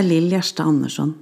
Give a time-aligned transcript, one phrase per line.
[0.00, 1.12] er Lill Gjerstad Andersson.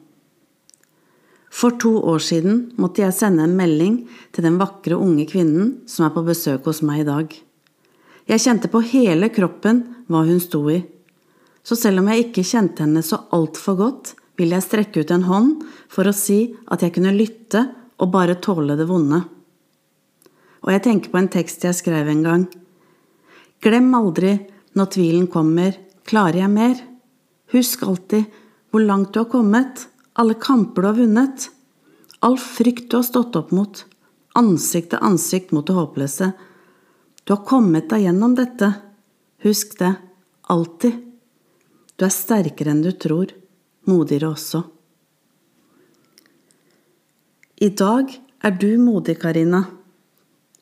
[1.49, 4.03] For to år siden måtte jeg sende en melding
[4.35, 7.33] til den vakre unge kvinnen som er på besøk hos meg i dag.
[8.29, 10.83] Jeg kjente på hele kroppen hva hun sto i.
[11.65, 15.27] Så selv om jeg ikke kjente henne så altfor godt, ville jeg strekke ut en
[15.27, 17.65] hånd for å si at jeg kunne lytte
[17.99, 19.25] og bare tåle det vonde.
[20.63, 22.45] Og jeg tenker på en tekst jeg skrev en gang.
[23.65, 24.37] Glem aldri,
[24.79, 25.75] når tvilen kommer,
[26.07, 26.77] klarer jeg mer?
[27.55, 28.29] Husk alltid
[28.71, 31.49] hvor langt du har kommet, alle kamper du har vunnet,
[32.21, 33.85] all frykt du har stått opp mot,
[34.39, 36.33] ansikt til ansikt mot det håpløse.
[37.25, 38.73] Du har kommet deg gjennom dette.
[39.45, 39.95] Husk det,
[40.51, 40.99] alltid.
[41.97, 43.33] Du er sterkere enn du tror,
[43.89, 44.63] modigere også.
[47.59, 48.13] I dag
[48.47, 49.65] er du modig, Karina.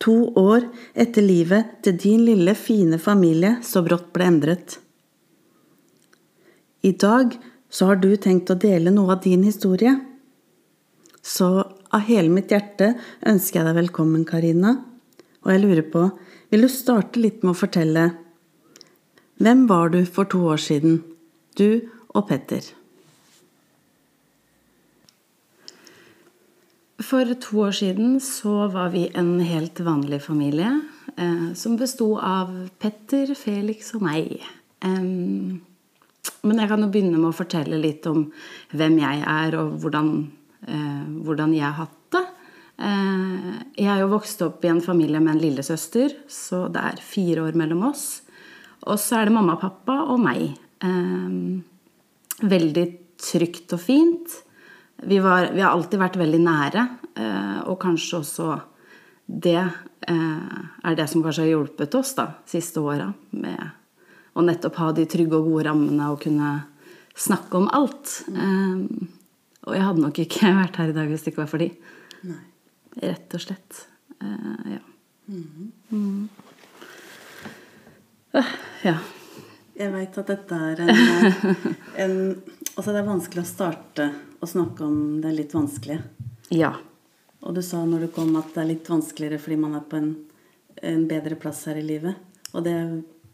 [0.00, 4.78] To år etter livet til din lille, fine familie så brått ble endret.
[6.84, 7.36] I dag
[7.70, 9.94] så har du tenkt å dele noe av din historie.
[11.22, 11.48] Så
[11.90, 12.92] av hele mitt hjerte
[13.26, 14.76] ønsker jeg deg velkommen, Karina.
[15.44, 16.08] Og jeg lurer på,
[16.50, 18.08] vil du starte litt med å fortelle
[19.36, 21.02] Hvem var du for to år siden,
[21.60, 21.84] du
[22.16, 22.64] og Petter?
[27.04, 30.70] For to år siden så var vi en helt vanlig familie
[31.16, 34.38] eh, som besto av Petter, Felix og meg.
[34.80, 35.60] Um,
[36.46, 38.26] men jeg kan jo begynne med å fortelle litt om
[38.76, 40.10] hvem jeg er, og hvordan,
[40.66, 42.24] eh, hvordan jeg har hatt det.
[42.78, 47.02] Eh, jeg er jo vokst opp i en familie med en lillesøster, så det er
[47.02, 48.22] fire år mellom oss.
[48.86, 50.54] Og så er det mamma, pappa og meg.
[50.84, 54.42] Eh, veldig trygt og fint.
[55.02, 56.86] Vi, var, vi, har alltid vært veldig nære,
[57.20, 58.54] eh, og kanskje også
[59.26, 63.10] det eh, er det som kanskje har hjulpet oss da, siste åra.
[63.36, 63.58] Med
[64.36, 66.50] å nettopp ha de trygge og gode rammene og kunne
[67.16, 68.18] snakke om alt.
[68.28, 69.08] Mm.
[69.66, 71.70] og jeg hadde nok ikke vært her i dag hvis det ikke var for de.
[72.28, 72.42] Nei.
[73.02, 73.86] Rett og slett.
[74.20, 74.82] ja.
[75.26, 75.72] Mm.
[75.90, 76.28] Mm.
[78.86, 78.98] ja.
[79.76, 80.92] Jeg veit at dette er en,
[82.04, 82.14] en
[82.76, 84.06] Altså, det er vanskelig å starte
[84.44, 86.02] å snakke om det litt vanskelige.
[86.52, 86.74] Ja.
[87.40, 89.96] Og du sa når du kom at det er litt vanskeligere fordi man er på
[89.96, 90.10] en,
[90.84, 92.18] en bedre plass her i livet.
[92.52, 92.74] Og det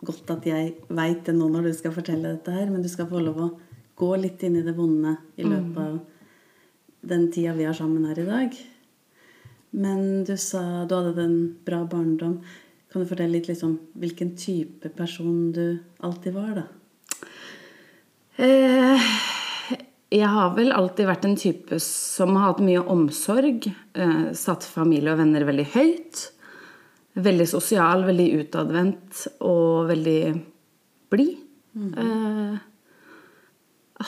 [0.02, 3.08] godt at jeg veit det nå når du skal fortelle dette her, men du skal
[3.10, 3.52] få lov å
[3.98, 5.98] gå litt inn i det vonde i løpet av
[7.12, 8.58] den tida vi har sammen her i dag.
[9.72, 12.40] Men du sa du hadde en bra barndom.
[12.92, 16.66] Kan du fortelle litt liksom, hvilken type person du alltid var, da?
[18.42, 19.06] Eh,
[20.12, 23.70] jeg har vel alltid vært en type som har hatt mye omsorg.
[23.70, 26.26] Eh, satt familie og venner veldig høyt.
[27.12, 30.20] Veldig sosial, veldig utadvendt og veldig
[31.12, 31.40] blid.
[31.76, 31.90] Mm.
[31.98, 32.54] Eh,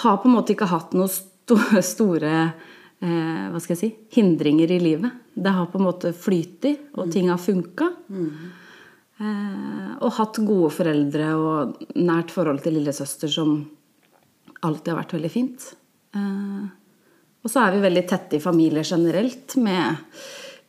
[0.05, 1.59] har på en måte ikke hatt noen sto
[1.93, 5.23] store eh, hva skal jeg si, hindringer i livet.
[5.35, 7.91] Det har på en måte flytet, og ting har funka.
[8.09, 8.29] Mm.
[9.15, 13.59] Eh, og hatt gode foreldre og nært forhold til lillesøster som
[14.65, 15.69] alltid har vært veldig fint.
[16.17, 16.65] Eh,
[17.45, 20.01] og så er vi veldig tette i familie generelt med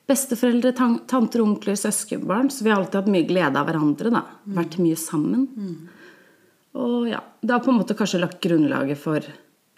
[0.09, 0.71] besteforeldre,
[1.09, 2.51] tanter, onkler, søskenbarn.
[2.53, 4.11] Så vi har alltid hatt mye glede av hverandre.
[4.13, 4.23] da,
[4.57, 5.47] Vært mye sammen.
[6.75, 9.25] Og ja, det har på en måte kanskje lagt grunnlaget for,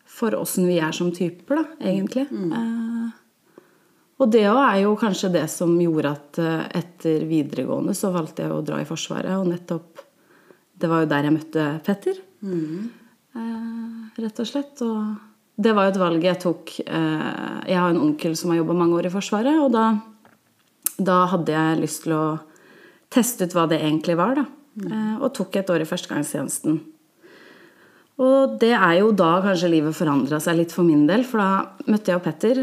[0.10, 2.26] for åssen vi er som typer, da, egentlig.
[2.32, 2.52] Mm.
[2.58, 3.24] Eh,
[4.18, 8.48] og det òg er jo kanskje det som gjorde at eh, etter videregående så valgte
[8.48, 9.38] jeg å dra i Forsvaret.
[9.38, 10.06] Og nettopp
[10.78, 12.18] Det var jo der jeg møtte Petter.
[12.42, 12.90] Mm.
[13.38, 14.82] Eh, rett og slett.
[14.82, 18.62] Og det var jo et valg jeg tok eh, Jeg har en onkel som har
[18.62, 19.86] jobba mange år i Forsvaret, og da,
[20.98, 22.26] da, hadde jeg lyst til å
[23.14, 24.46] teste ut hva det egentlig var, da.
[24.78, 25.18] Mm.
[25.26, 26.78] Og tok et år i førstegangstjenesten.
[28.22, 31.90] Og det er jo da kanskje livet forandra seg litt for min del, for da
[31.90, 32.62] møtte jeg jo Petter.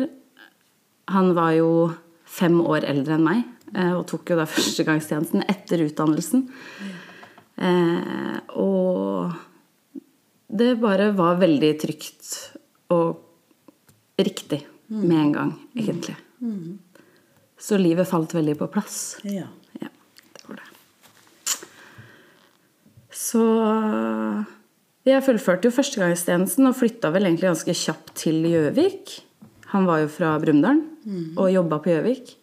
[1.15, 1.71] Han var jo
[2.25, 3.42] fem år eldre enn meg
[3.75, 6.47] og tok jo da førstegangstjenesten etter utdannelsen.
[6.84, 6.92] Mm.
[8.59, 9.34] og
[10.54, 12.30] det bare var veldig trygt
[12.95, 16.16] og riktig med en gang, egentlig.
[16.39, 16.78] Mm.
[17.65, 18.99] Så livet falt veldig på plass.
[19.25, 19.47] Ja.
[19.81, 19.89] ja
[20.37, 20.69] det var det.
[23.16, 23.45] Så
[25.05, 29.19] jeg fullførte jo førstegangstjenesten og flytta vel egentlig ganske kjapt til Gjøvik.
[29.72, 31.37] Han var jo fra Brumunddal mm.
[31.41, 32.34] og jobba på Gjøvik.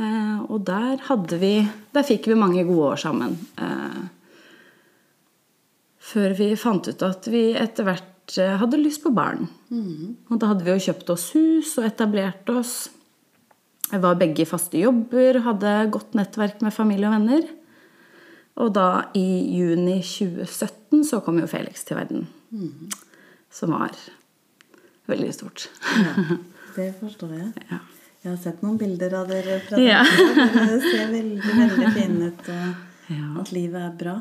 [0.00, 1.52] Eh, og der hadde vi
[1.94, 3.36] Der fikk vi mange gode år sammen.
[3.60, 4.00] Eh,
[6.04, 9.46] før vi fant ut at vi etter hvert eh, hadde lyst på barn.
[9.70, 10.16] Mm.
[10.28, 12.74] Og da hadde vi jo kjøpt oss hus og etablert oss.
[13.94, 17.44] Jeg var begge i faste jobber, hadde godt nettverk med familie og venner.
[18.58, 18.86] Og da,
[19.18, 19.22] i
[19.58, 22.26] juni 2017, så kom jo Felix til verden.
[22.54, 22.90] Mm.
[23.54, 23.94] Som var
[25.10, 25.68] veldig stort.
[25.94, 26.38] Ja,
[26.76, 27.50] det forstår jeg.
[27.70, 27.80] Ja.
[28.24, 29.98] Jeg har sett noen bilder av dere fra Ja.
[30.00, 33.26] Dere ser veldig, veldig fine ut, og Ja.
[33.42, 34.14] at livet er bra.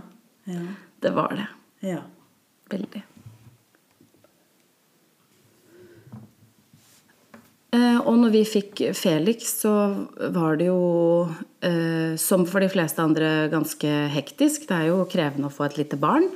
[0.51, 0.59] Ja.
[1.05, 1.45] Det var det.
[1.87, 2.01] ja.
[2.73, 3.03] Veldig.
[7.73, 9.71] Og når vi fikk Felix, så
[10.35, 11.25] var det jo,
[11.65, 14.67] eh, som for de fleste andre, ganske hektisk.
[14.69, 16.27] Det er jo krevende å få et lite barn.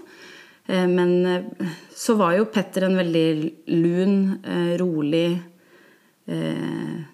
[0.67, 5.39] Eh, Men eh, så var jo Petter en veldig lun, eh, rolig,
[6.25, 7.05] eh,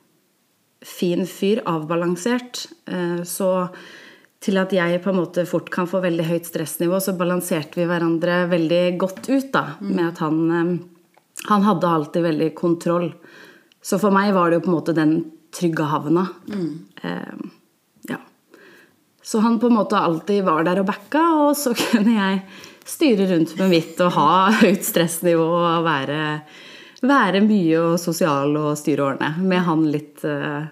[0.84, 1.62] fin fyr.
[1.66, 2.68] Avbalansert.
[2.88, 3.70] Eh, Så
[4.40, 7.86] til at jeg på en måte fort kan få veldig høyt stressnivå, så balanserte vi
[7.88, 9.75] hverandre veldig godt ut, da.
[9.81, 10.80] Med at han, eh,
[11.50, 13.14] han hadde alltid veldig kontroll.
[13.83, 15.15] Så for meg var det jo på en måte den
[15.53, 16.27] trygge havna.
[17.03, 17.33] Eh,
[18.09, 18.19] ja.
[19.24, 22.44] Så han på en måte alltid var der og backa, og så kunne jeg
[22.88, 24.30] styre rundt med mitt og ha
[24.62, 26.21] høyt stressnivå og være,
[27.03, 29.35] være mye og sosial og styre årene.
[29.44, 30.63] Med han litt eh,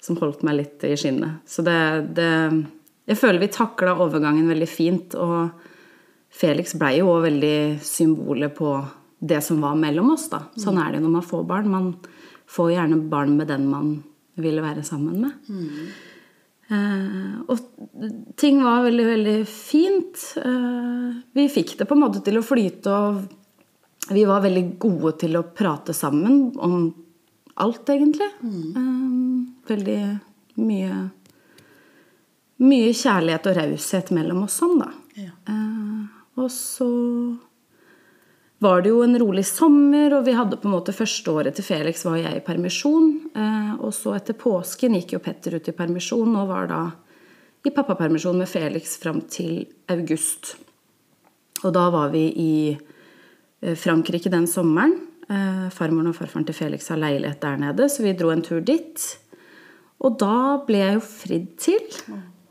[0.00, 1.42] som holdt meg litt i skinnet.
[1.48, 1.78] Så det,
[2.16, 2.32] det
[3.06, 5.50] Jeg føler vi takla overgangen veldig fint, og
[6.32, 8.72] Felix blei jo òg veldig symbolet på
[9.18, 10.42] det som var mellom oss, da.
[10.58, 11.70] Sånn er det når man får barn.
[11.70, 11.92] Man
[12.48, 13.96] får gjerne barn med den man
[14.36, 15.32] ville være sammen med.
[16.68, 17.58] Eh, og
[18.36, 20.22] ting var veldig, veldig fint.
[20.42, 25.16] Uh, vi fikk det på en måte til å flyte, og vi var veldig gode
[25.22, 26.78] til å prate sammen om
[27.62, 28.28] alt, egentlig.
[28.42, 30.00] Eh, veldig
[30.64, 31.04] mye
[32.56, 34.86] Mye kjærlighet og raushet mellom oss sånn, da.
[35.20, 35.34] Ja.
[36.40, 36.86] Og så
[38.66, 41.66] var det jo en rolig sommer, og vi hadde på en måte første året til
[41.66, 43.10] Felix var jeg i permisjon.
[43.38, 46.80] Eh, og så etter påsken gikk jo Petter ut i permisjon og var da
[47.66, 50.56] i pappapermisjon med Felix fram til august.
[51.64, 54.96] Og da var vi i eh, Frankrike den sommeren.
[55.26, 58.62] Eh, farmoren og farfaren til Felix har leilighet der nede, så vi dro en tur
[58.66, 59.06] dit.
[60.02, 61.86] Og da ble jeg jo fridd til.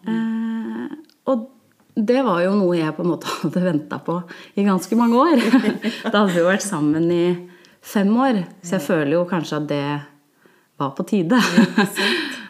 [0.07, 0.95] Eh,
[1.31, 1.49] og
[1.95, 4.19] det var jo noe jeg på en måte hadde venta på
[4.55, 5.43] i ganske mange år.
[6.11, 7.25] Da hadde vi jo vært sammen i
[7.85, 9.85] fem år, så jeg føler jo kanskje at det
[10.81, 11.39] var på tide.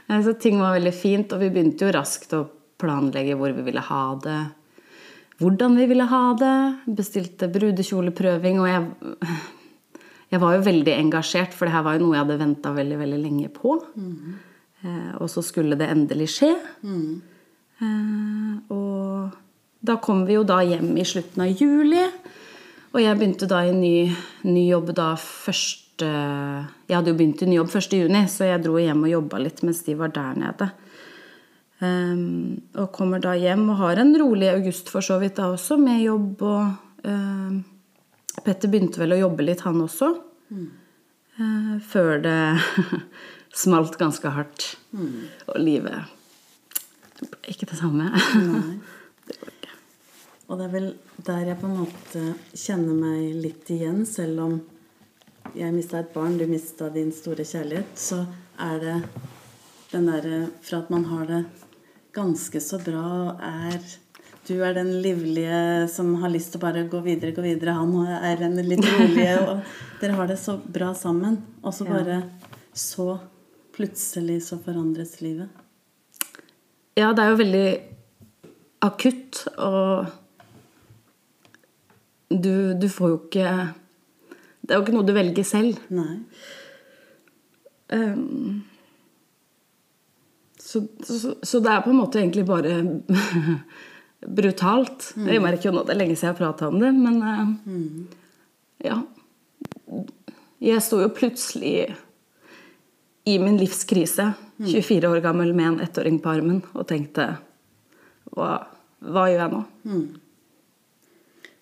[0.06, 2.44] Så ting var veldig fint, og vi begynte jo raskt å
[2.78, 4.38] planlegge hvor vi ville ha det.
[5.42, 6.58] Hvordan vi ville ha det.
[7.00, 9.32] Bestilte brudekjoleprøving, og jeg,
[10.30, 13.00] jeg var jo veldig engasjert, for det her var jo noe jeg hadde venta veldig,
[13.02, 13.80] veldig lenge på.
[13.98, 14.38] Mm.
[15.18, 16.54] og så skulle det endelig skje.
[16.86, 17.35] Eh,
[17.84, 19.36] og
[19.86, 22.04] da kom vi jo da hjem i slutten av juli.
[22.96, 23.96] Og jeg begynte da i ny,
[24.48, 27.94] ny jobb da første Jeg hadde jo begynt i ny jobb 1.
[28.00, 30.68] juni, så jeg dro hjem og jobba litt mens de var der nede.
[31.80, 35.78] Um, og kommer da hjem og har en rolig august for så vidt da også,
[35.80, 37.64] med jobb og um,
[38.44, 40.12] Petter begynte vel å jobbe litt, han også.
[41.40, 42.40] Eh, før det
[43.64, 44.68] smalt ganske hardt.
[45.48, 46.15] Og livet
[47.24, 48.12] ble ikke det samme.
[48.12, 48.78] Nei.
[49.28, 49.76] det går ikke.
[50.46, 50.90] Og det er vel
[51.26, 52.24] der jeg på en måte
[52.54, 54.58] kjenner meg litt igjen, selv om
[55.56, 58.24] jeg mista et barn, du mista din store kjærlighet, så
[58.62, 58.96] er det
[59.92, 61.44] den derre Fra at man har det
[62.16, 63.80] ganske så bra, er
[64.46, 67.74] Du er den livlige som har lyst til å bare gå videre, gå videre.
[67.80, 71.40] Han er den litt rolige, og dere har det så bra sammen.
[71.64, 72.20] Og så bare
[72.76, 73.16] så
[73.74, 75.65] plutselig så forandres livet.
[76.96, 77.66] Ja, det er jo veldig
[78.86, 80.06] akutt, og
[82.30, 83.50] du, du får jo ikke
[84.62, 85.82] Det er jo ikke noe du velger selv.
[85.94, 86.22] Nei.
[87.94, 88.64] Um,
[90.58, 92.80] så, så, så det er på en måte egentlig bare
[94.40, 95.12] brutalt.
[95.28, 98.88] Jeg merker jo nå det er lenge siden jeg har prata om det, men eh,
[98.88, 99.04] ja.
[100.66, 101.92] Jeg sto jo plutselig
[103.26, 107.26] i min livskrise, 24 år gammel med en ettåring på armen, og tenkte
[108.36, 108.52] hva,
[109.02, 109.64] hva gjør jeg nå?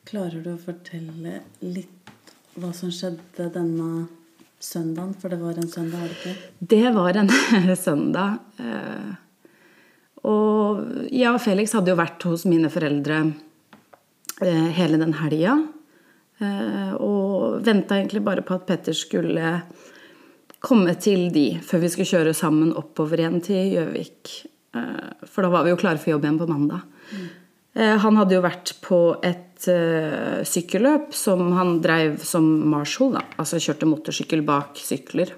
[0.09, 4.05] Klarer du å fortelle litt hva som skjedde denne
[4.63, 5.13] søndagen?
[5.19, 6.35] For det var en søndag, var det ikke?
[6.73, 7.31] Det var en
[7.87, 8.35] søndag.
[8.59, 9.13] eh,
[10.27, 13.21] Og jeg og Felix hadde jo vært hos mine foreldre
[14.43, 15.55] eh, hele den helga.
[16.43, 19.55] eh, Og venta egentlig bare på at Petter skulle
[20.63, 24.33] komme til de før vi skulle kjøre sammen oppover igjen til Gjøvik.
[24.79, 26.85] Eh, For da var vi jo klare for jobb igjen på mandag.
[27.13, 27.31] Mm.
[28.03, 33.15] Han hadde jo vært på et eh, sykkelløp som han drev som marshal.
[33.15, 33.23] Da.
[33.41, 35.33] Altså kjørte motorsykkel bak sykler.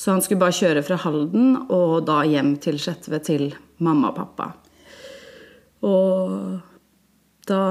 [0.00, 3.50] Så han skulle bare kjøre fra Halden og da hjem til Skjetve til
[3.84, 4.46] mamma og pappa.
[5.84, 6.60] Og
[7.48, 7.62] da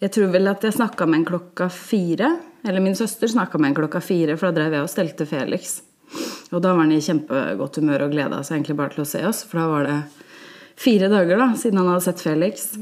[0.00, 2.28] Jeg tror vel at jeg snakka med en klokka fire.
[2.66, 5.78] Eller min søster snakka med en klokka fire, for da drev jeg og stelte Felix.
[6.54, 9.22] Og da var han i kjempegodt humør og gleda seg egentlig bare til å se
[9.26, 9.42] oss.
[9.46, 9.98] For da var det
[10.78, 12.72] fire dager da, siden han hadde sett Felix.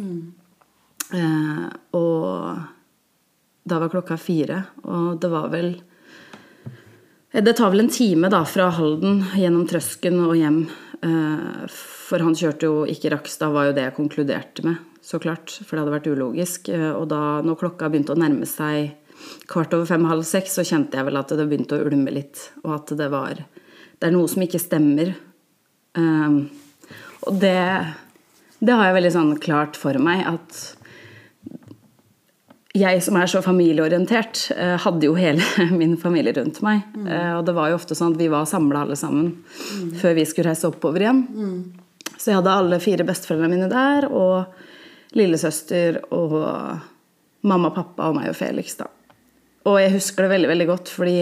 [1.14, 2.64] Eh, og
[3.64, 5.76] da var klokka fire, og det var vel
[7.34, 10.60] Det tar vel en time da fra Halden gjennom Trøsken og hjem.
[11.02, 15.50] Eh, for han kjørte jo ikke Rakstad, var jo det jeg konkluderte med, så klart.
[15.50, 16.70] For det hadde vært ulogisk.
[16.70, 18.94] Eh, og da når klokka begynte å nærme seg
[19.50, 22.48] kvart over fem-halv seks, så kjente jeg vel at det begynte å ulme litt.
[22.64, 23.44] Og at det var
[23.94, 25.14] Det er noe som ikke stemmer.
[25.94, 26.50] Um,
[27.24, 27.60] og det,
[28.58, 30.64] det har jeg veldig sånn klart for meg at
[32.74, 35.44] jeg som er så familieorientert, eh, hadde jo hele
[35.80, 36.82] min familie rundt meg.
[36.96, 37.06] Mm.
[37.38, 39.92] Og det var jo ofte sånn at vi var samla alle sammen mm.
[40.00, 41.22] før vi skulle reise oppover igjen.
[41.30, 41.60] Mm.
[42.16, 46.34] Så jeg hadde alle fire besteforeldrene mine der, og lillesøster og
[47.46, 48.88] mamma, pappa og meg og Felix, da.
[49.64, 51.18] Og jeg husker det veldig, veldig godt, fordi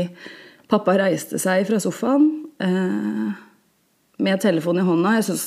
[0.73, 2.29] pappa reiste seg fra sofaen
[2.63, 3.29] eh,
[4.23, 5.15] med telefonen i hånda.
[5.19, 5.47] Jeg, synes,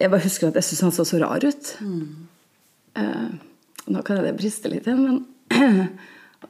[0.00, 1.72] jeg bare husker at jeg syntes han så så rar ut.
[1.84, 2.06] Mm.
[3.02, 3.28] Eh,
[3.92, 5.22] nå kan jeg det briste litt igjen, men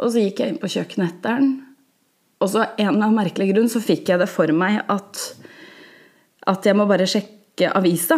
[0.00, 1.50] Og så gikk jeg inn på kjøkkenet etter den.
[2.42, 5.20] Og så av en eller annen merkelig grunn så fikk jeg det for meg at,
[6.48, 8.16] at jeg må bare sjekke avisa.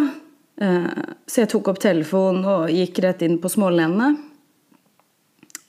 [0.61, 4.13] Eh, så jeg tok opp telefonen og gikk rett inn på Smålenene.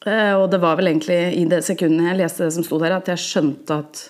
[0.06, 2.94] Eh, og det var vel egentlig i det sekundet jeg leste det som sto der,
[2.98, 4.02] at jeg skjønte at,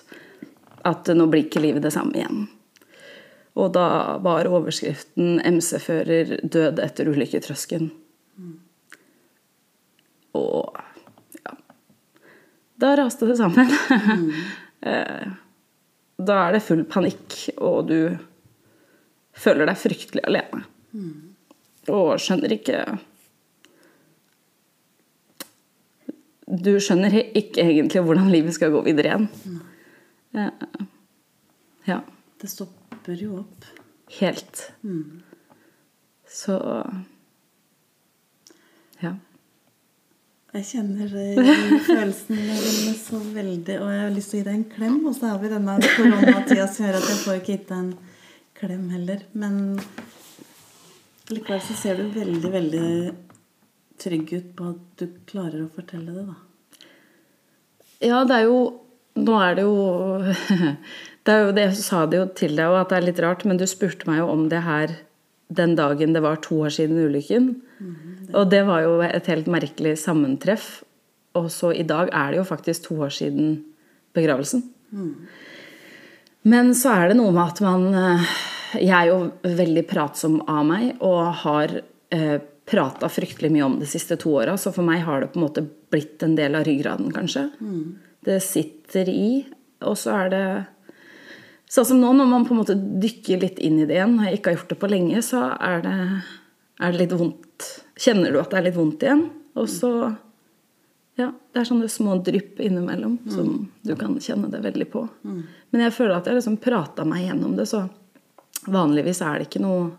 [0.85, 2.45] at nå blir ikke livet det samme igjen.
[3.57, 7.89] Og da var overskriften 'MC-fører død etter ulykke i Trøsken'.
[10.37, 10.77] Og
[11.41, 11.55] ja
[12.77, 13.71] Da raste det sammen.
[14.05, 14.31] Mm.
[16.29, 18.17] da er det full panikk, og du
[19.33, 20.61] føler deg fryktelig alene.
[20.93, 21.33] Mm.
[21.89, 22.83] Og skjønner ikke
[26.47, 29.27] Du skjønner ikke egentlig hvordan livet skal gå videre igjen.
[29.43, 30.87] Mm.
[31.87, 31.99] Ja.
[32.39, 33.65] Det stopper jo opp.
[34.19, 34.61] Helt.
[34.83, 35.23] Mm.
[36.27, 36.55] Så
[39.01, 39.13] ja.
[40.55, 44.55] Jeg kjenner følelsen følelsene dine så veldig, og jeg har lyst til å gi deg
[44.55, 44.97] en klem.
[45.03, 47.93] Og så har vi denne koronatida som gjør at jeg får ikke gitt deg en
[48.57, 49.23] klem heller.
[49.35, 49.61] Men
[51.33, 52.87] likevel så ser du veldig, veldig
[54.01, 56.37] trygg ut på at du klarer å fortelle det, da.
[58.03, 58.59] Ja, det er jo
[59.17, 59.77] Nå er det jo
[61.25, 63.21] Det er jo det, Jeg sa det jo til deg, og at det er litt
[63.23, 64.93] rart, men du spurte meg jo om det her
[65.47, 67.49] den dagen det var to år siden ulykken.
[67.79, 67.95] Mm,
[68.27, 68.33] det.
[68.35, 70.83] Og det var jo et helt merkelig sammentreff.
[71.39, 73.61] Og så i dag er det jo faktisk to år siden
[74.15, 74.63] begravelsen.
[74.91, 75.27] Mm.
[76.47, 78.35] Men så er det noe med at man eh,
[78.77, 81.73] Jeg er jo veldig pratsom av meg og har
[82.11, 85.39] eh, prata fryktelig mye om de siste to åra, så for meg har det på
[85.39, 87.47] en måte blitt en del av ryggraden, kanskje.
[87.63, 87.95] Mm.
[88.27, 89.29] Det sitter i,
[89.87, 90.47] og så er det
[91.67, 94.23] Sånn som nå, når man på en måte dykker litt inn i det igjen, og
[94.23, 95.95] jeg ikke har gjort det på lenge, så er det,
[96.79, 97.65] er det litt vondt.
[97.99, 99.25] Kjenner du at det er litt vondt igjen?
[99.59, 99.91] Og så
[101.17, 103.31] Ja, det er sånne små drypp innimellom mm.
[103.33, 105.01] som du kan kjenne det veldig på.
[105.27, 105.39] Mm.
[105.73, 107.83] Men jeg føler at jeg liksom prata meg gjennom det, så
[108.69, 109.89] vanligvis er det ikke noe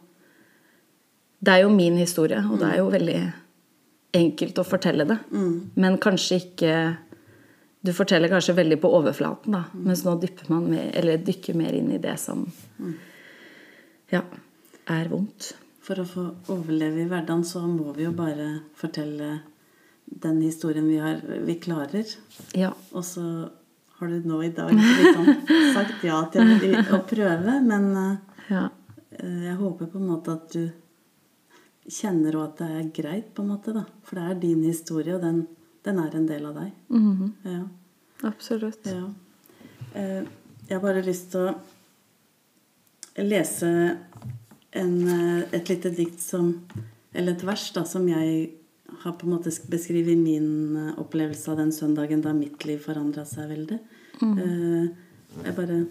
[1.38, 3.18] Det er jo min historie, og det er jo veldig
[4.18, 5.18] enkelt å fortelle det.
[5.30, 5.52] Mm.
[5.78, 6.73] Men kanskje ikke
[7.80, 9.85] du forteller kanskje veldig på overflaten, da, mm.
[9.87, 12.42] mens nå dykker man mer, eller dykker mer inn i det som
[12.78, 12.97] mm.
[14.14, 14.25] ja,
[14.90, 15.52] er vondt.
[15.87, 19.38] For å få overleve i hverdagen så må vi jo bare fortelle
[20.09, 22.11] den historien vi, har, vi klarer.
[22.57, 22.75] Ja.
[22.92, 23.23] Og så
[24.00, 25.30] har du nå i dag liksom
[25.76, 27.88] sagt ja til å prøve, men
[28.50, 28.66] ja.
[29.18, 30.68] Eh, jeg håper på en måte at du
[31.88, 33.85] kjenner òg at det er greit, på en måte, da.
[34.04, 35.47] For det er din historie, og den
[35.88, 36.73] den er en del av deg.
[36.88, 37.30] Mm -hmm.
[37.52, 37.68] ja.
[38.28, 38.87] Absolutt.
[38.87, 39.12] Ja.
[39.95, 40.25] Eh,
[40.68, 41.54] jeg har bare lyst til å
[43.16, 43.97] lese
[44.71, 46.61] en, eh, et lite dikt som
[47.12, 48.50] Eller et vers da, som jeg
[49.02, 53.25] har på en måte beskrevet min eh, opplevelse av den søndagen da mitt liv forandra
[53.25, 53.78] seg veldig.
[54.21, 54.95] Mm.
[55.45, 55.87] Jeg bare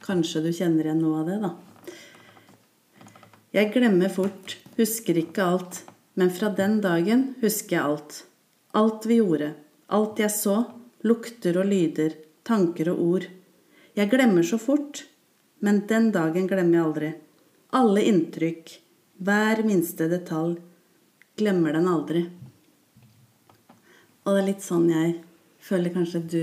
[0.00, 1.54] Kanskje du kjenner igjen noe av det, da.
[3.52, 5.82] Jeg glemmer fort, husker ikke alt,
[6.18, 8.18] men fra den dagen husker jeg alt.
[8.76, 9.52] Alt vi gjorde,
[9.92, 10.56] alt jeg så,
[11.06, 13.26] lukter og lyder, tanker og ord.
[13.96, 15.04] Jeg glemmer så fort,
[15.60, 17.10] men den dagen glemmer jeg aldri.
[17.76, 18.74] Alle inntrykk,
[19.20, 20.56] hver minste detalj,
[21.40, 22.24] glemmer den aldri.
[24.24, 25.14] Og det er litt sånn jeg
[25.64, 26.42] føler kanskje du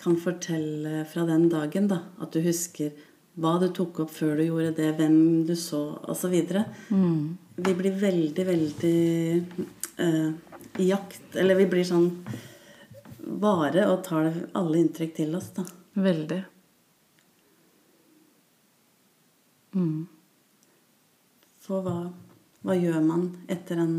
[0.00, 2.00] kan fortelle fra den dagen, da.
[2.20, 2.92] At du husker
[3.34, 6.34] hva du tok opp før du gjorde det, hvem du så, osv.
[6.90, 7.36] Mm.
[7.56, 8.98] Vi blir veldig, veldig
[9.98, 10.30] uh,
[10.78, 12.08] i jakt Eller vi blir sånn
[13.38, 15.64] vare og tar alle inntrykk til oss, da.
[15.94, 16.40] Veldig.
[21.64, 21.96] For hva,
[22.62, 23.94] hva gjør man etter en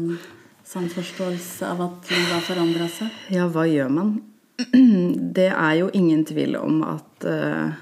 [0.65, 3.17] sann forståelse av at livet har forandra seg?
[3.33, 4.13] Ja, hva gjør man?
[5.35, 7.73] Det er jo ingen tvil om at eh,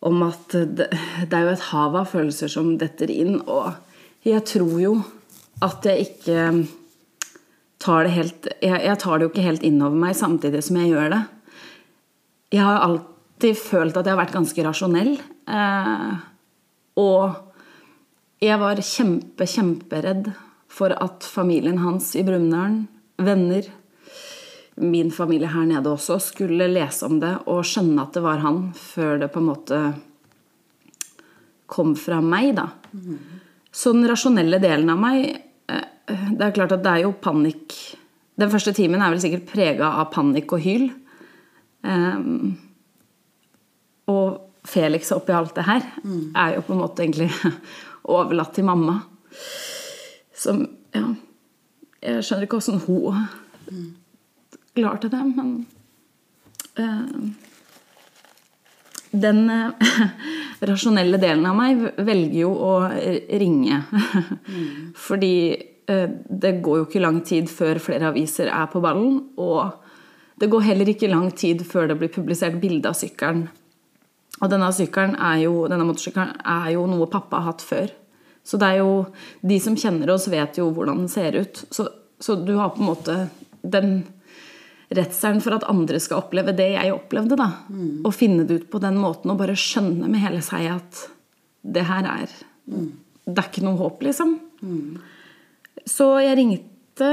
[0.00, 0.88] Om at det,
[1.28, 3.74] det er jo et hav av følelser som detter inn, og
[4.24, 4.94] jeg tror jo
[5.64, 6.44] at jeg ikke
[7.80, 10.92] tar det helt Jeg, jeg tar det jo ikke helt innover meg samtidig som jeg
[10.92, 11.20] gjør det.
[12.56, 15.12] Jeg har alltid følt at jeg har vært ganske rasjonell.
[15.48, 16.12] Eh,
[17.00, 17.36] og
[18.40, 20.32] jeg var kjempe, kjemperedd
[20.70, 22.82] for at familien hans i Brumunddal,
[23.20, 23.68] venner,
[24.80, 28.62] min familie her nede også, skulle lese om det og skjønne at det var han,
[28.76, 29.80] før det på en måte
[31.70, 32.66] kom fra meg, da.
[33.70, 37.76] Så den rasjonelle delen av meg eh, Det er klart at det er jo panikk
[38.34, 40.88] Den første timen er vel sikkert prega av panikk og hyl.
[41.86, 42.56] Um,
[44.10, 45.86] og Felix oppi alt det her
[46.34, 47.30] er jo på en måte egentlig
[48.16, 48.98] overlatt til mamma.
[50.34, 51.12] Som Ja.
[52.00, 53.26] Jeg skjønner ikke åssen hun
[54.80, 55.66] klarte det, men
[56.80, 57.06] eh,
[59.10, 59.90] Den eh,
[60.70, 62.74] rasjonelle delen av meg velger jo å
[63.42, 63.82] ringe.
[65.06, 69.22] Fordi eh, det går jo ikke lang tid før flere aviser er på ballen.
[69.40, 73.48] Og det går heller ikke lang tid før det blir publisert bilde av sykkelen.
[74.40, 77.90] Og denne er jo, denne motorsykkelen er jo noe pappa har hatt før.
[78.44, 79.06] Så det er jo
[79.42, 81.64] De som kjenner oss, vet jo hvordan den ser ut.
[81.70, 83.16] Så, så du har på en måte
[83.60, 84.04] den
[84.90, 87.38] redselen for at andre skal oppleve det jeg opplevde.
[87.38, 87.50] da.
[88.04, 91.04] Og finne det ut på den måten og bare skjønne med hele seg at
[91.62, 92.32] det her er
[93.30, 94.38] Det er ikke noe håp, liksom.
[95.86, 97.10] Så jeg ringte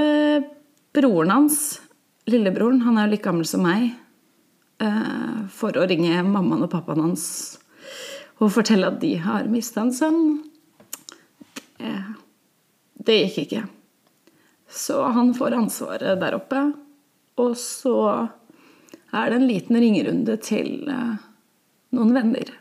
[0.96, 1.82] broren hans,
[2.26, 3.92] lillebroren, han er jo like gammel som meg,
[4.82, 7.60] eh, for å ringe mammaen og pappaen hans
[8.40, 10.22] og fortelle at de har mista en sønn.
[11.78, 11.94] Det,
[12.94, 13.64] det gikk ikke.
[14.70, 16.68] Så han får ansvaret der oppe.
[17.38, 17.98] Og så
[19.12, 21.18] er det en liten ringerunde til eh,
[21.96, 22.52] noen venner.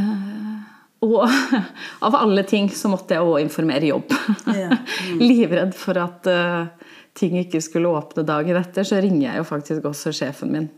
[0.00, 0.58] Eh,
[1.06, 1.22] og
[2.06, 4.14] av alle ting så måtte jeg òg informere jobb.
[4.50, 4.80] Ja.
[5.22, 9.88] Livredd for at eh, ting ikke skulle åpne dagen etter, så ringer jeg jo faktisk
[9.92, 10.70] også sjefen min.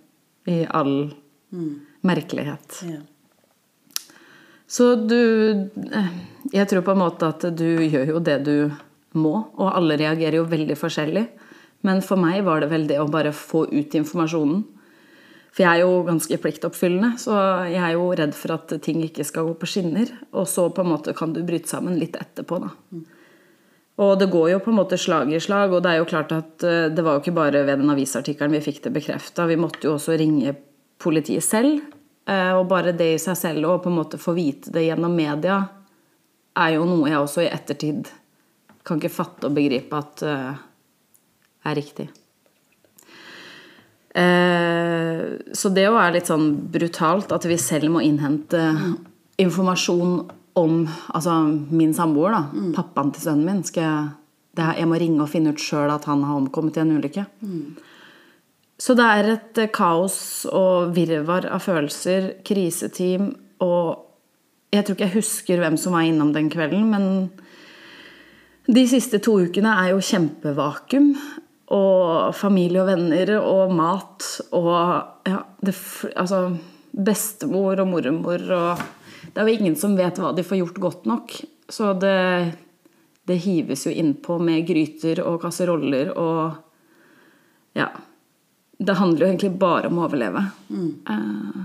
[0.50, 1.14] I all
[2.04, 2.82] merkelighet.
[2.84, 3.00] Ja.
[4.68, 5.70] Så du
[6.52, 8.56] Jeg tror på en måte at du gjør jo det du
[9.16, 11.24] må, og alle reagerer jo veldig forskjellig.
[11.84, 14.62] Men for meg var det vel det å bare få ut informasjonen.
[15.54, 17.34] For jeg er jo ganske pliktoppfyllende, så
[17.70, 20.08] jeg er jo redd for at ting ikke skal gå på skinner.
[20.34, 22.72] Og så på en måte kan du bryte sammen litt etterpå, da.
[24.02, 26.32] Og det går jo på en måte slag i slag, og det er jo klart
[26.34, 29.46] at eh, det var jo ikke bare ved den avisartikkelen vi fikk det bekrefta.
[29.46, 30.56] Vi måtte jo også ringe
[30.98, 31.84] politiet selv.
[32.26, 35.14] eh, Og bare det i seg selv og på en måte få vite det gjennom
[35.14, 35.60] media,
[36.58, 38.10] er jo noe jeg også i ettertid
[38.84, 40.62] kan ikke fatte og begripe at eh,
[41.64, 42.08] er riktig.
[44.14, 45.22] Eh,
[45.52, 48.60] Så det òg er litt sånn brutalt at vi selv må innhente
[49.42, 50.20] informasjon
[50.54, 51.32] om altså
[51.74, 52.42] min samboer, da.
[52.76, 53.64] Pappaen til sønnen min.
[53.66, 54.12] Skal jeg,
[54.54, 56.94] det er, jeg må ringe og finne ut sjøl at han har omkommet i en
[56.98, 57.24] ulykke.
[58.78, 63.32] Så det er et eh, kaos og virvar av følelser, kriseteam
[63.64, 64.00] og
[64.74, 67.30] Jeg tror ikke jeg husker hvem som var innom den kvelden, men
[68.66, 71.12] de siste to ukene er jo kjempevakuum.
[71.72, 74.74] Og familie og venner og mat og
[75.24, 75.72] ja, det,
[76.12, 76.50] altså,
[76.92, 78.82] bestemor og mormor og
[79.24, 81.32] Det er jo ingen som vet hva de får gjort godt nok.
[81.72, 82.52] Så det,
[83.24, 86.60] det hives jo innpå med gryter og kasseroller og
[87.74, 87.88] Ja.
[88.78, 90.40] Det handler jo egentlig bare om å overleve.
[90.70, 91.64] Eh,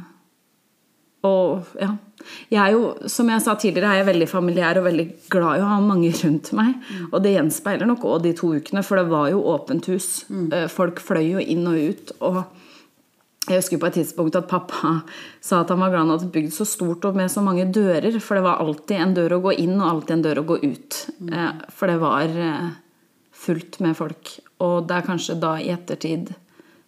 [1.26, 1.92] og ja.
[2.50, 5.64] Jeg er jo, som jeg sa tidligere, er jeg veldig familiær og veldig glad i
[5.64, 6.76] å ha mange rundt meg.
[7.12, 10.10] Og det gjenspeiler nok òg de to ukene, for det var jo åpent hus.
[10.30, 10.50] Mm.
[10.74, 12.14] Folk fløy jo inn og ut.
[12.26, 12.42] Og
[13.50, 15.00] jeg husker på et tidspunkt at pappa
[15.48, 18.20] sa at han var glad han hadde bygd så stort og med så mange dører,
[18.24, 20.60] for det var alltid en dør å gå inn og alltid en dør å gå
[20.66, 21.02] ut.
[21.22, 21.34] Mm.
[21.74, 22.70] For det var eh,
[23.46, 24.36] fullt med folk.
[24.66, 26.34] Og det er kanskje da i ettertid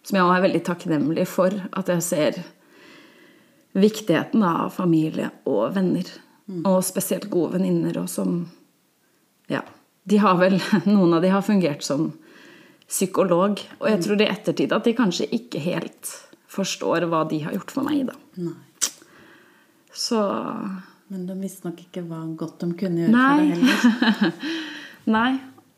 [0.02, 2.42] som jeg også er veldig takknemlig for at jeg ser
[3.74, 6.08] viktigheten av familie og venner.
[6.68, 7.96] Og spesielt gode venninner.
[8.02, 8.50] Og som
[9.48, 9.62] Ja.
[10.04, 10.56] De har vel,
[10.86, 12.12] noen av de har fungert som
[12.88, 13.60] psykolog.
[13.80, 16.10] Og jeg tror i ettertid at de kanskje ikke helt
[16.52, 18.16] forstår hva de har gjort for meg, da.
[18.36, 18.56] Nei.
[19.92, 20.18] Så
[21.12, 23.30] Men de visste nok ikke hva godt de kunne gjøre Nei.
[23.30, 24.34] for deg heller.
[25.16, 25.32] Nei.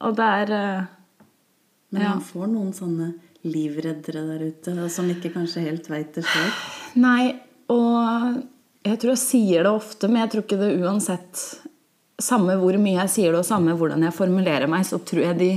[0.04, 0.84] Og det er uh,
[1.94, 2.12] Men Ja.
[2.22, 3.12] får noen sånne
[3.44, 6.52] livreddere der ute som ikke kanskje helt veit det sjøl.
[7.02, 7.34] Nei,
[7.72, 8.42] og
[8.84, 11.44] jeg tror jeg sier det ofte, men jeg tror ikke det uansett
[12.22, 15.38] Samme hvor mye jeg sier det, og samme hvordan jeg formulerer meg, så tror jeg
[15.40, 15.48] de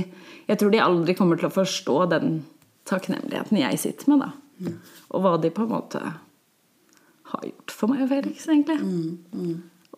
[0.48, 2.40] Jeg tror de aldri kommer til å forstå den
[2.88, 4.30] takknemligheten jeg sitter med, da.
[5.12, 6.00] Og hva de på en måte
[7.28, 8.78] har gjort for meg og Felix, egentlig.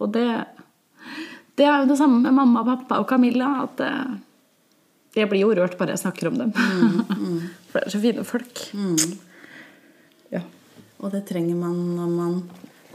[0.01, 0.27] Og det
[1.57, 3.63] Det er jo det samme med mamma, pappa og Camilla.
[3.65, 3.91] At det,
[5.15, 6.53] jeg blir jo rørt bare jeg snakker om dem.
[7.71, 8.63] For det er så fine folk.
[11.01, 11.07] Ja.
[11.07, 12.43] Og det trenger man når man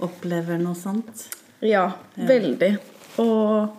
[0.06, 1.26] opplever noe sånt.
[1.66, 2.78] Ja, veldig.
[3.24, 3.70] Og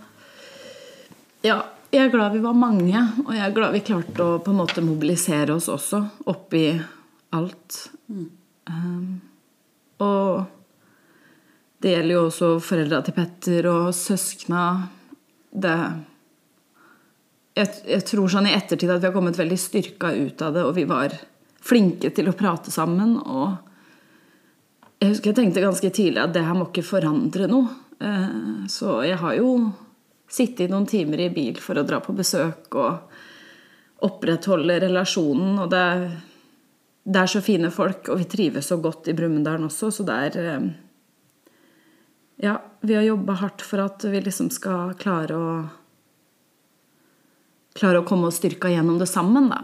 [1.46, 1.60] ja,
[1.92, 4.58] jeg er glad vi var mange, og jeg er glad vi klarte å på en
[4.58, 6.00] måte mobilisere oss også
[6.32, 6.64] oppi
[7.36, 7.78] alt.
[8.10, 9.20] Um,
[10.02, 10.42] og
[11.82, 14.64] det gjelder jo også foreldra til Petter og søskna.
[15.52, 15.76] Det
[17.56, 20.66] jeg, jeg tror sånn i ettertid at vi har kommet veldig styrka ut av det,
[20.66, 21.14] og vi var
[21.66, 23.16] flinke til å prate sammen.
[23.22, 23.65] og
[25.00, 27.68] jeg husker jeg tenkte ganske tidlig at det her må ikke forandre noe.
[28.00, 29.50] Eh, Så jeg har jo
[30.28, 35.58] sittet noen timer i bil for å dra på besøk og opprettholde relasjonen.
[35.62, 36.06] Og det er,
[37.04, 40.18] det er så fine folk, og vi trives så godt i Brumunddal også, så det
[40.30, 40.68] er eh,
[42.36, 45.52] Ja, vi har jobba hardt for at vi liksom skal klare å
[47.76, 49.50] klare å komme oss styrka gjennom det sammen.
[49.52, 49.62] Da.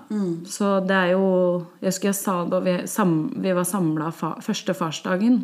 [0.49, 1.27] Så det er jo
[1.81, 5.43] Jeg husker jeg sa da vi, sam, vi var samla fa, første farsdagen.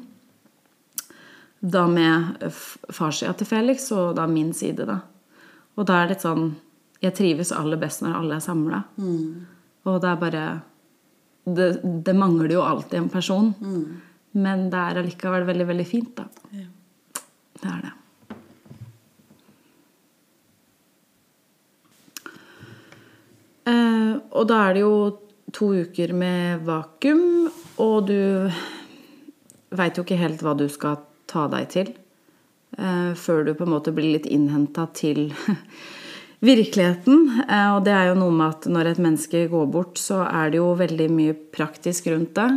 [1.60, 2.38] Da med
[2.94, 5.00] farssida til Felix og da min side, da.
[5.78, 6.48] Og da er det litt sånn
[7.02, 8.82] Jeg trives aller best når alle er samla.
[9.88, 10.44] Og det er bare
[11.48, 11.68] det,
[12.04, 13.54] det mangler jo alltid en person.
[14.36, 16.26] Men det er allikevel veldig, veldig fint, da.
[17.58, 17.92] Det er det.
[23.68, 24.94] Og da er det jo
[25.52, 27.48] to uker med vakuum,
[27.80, 28.50] og du
[29.76, 31.94] veit jo ikke helt hva du skal ta deg til.
[32.78, 35.32] eh, før du på en måte blir litt innhenta til
[36.48, 37.44] virkeligheten.
[37.48, 40.52] Eh, og det er jo noe med at når et menneske går bort, så er
[40.52, 42.48] det jo veldig mye praktisk rundt det.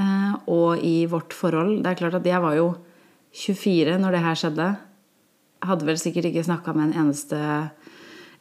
[0.00, 2.74] Eh, og i vårt forhold Det er klart at jeg var jo
[3.34, 4.68] 24 når det her skjedde.
[5.64, 7.38] Hadde vel sikkert ikke snakka med en eneste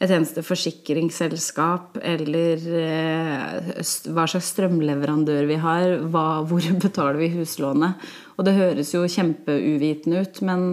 [0.03, 3.71] et eneste forsikringsselskap eller eh,
[4.11, 8.03] hva slags strømleverandør vi har, hva, hvor betaler vi huslånet.
[8.35, 10.65] Og det høres jo kjempeuvitende ut, men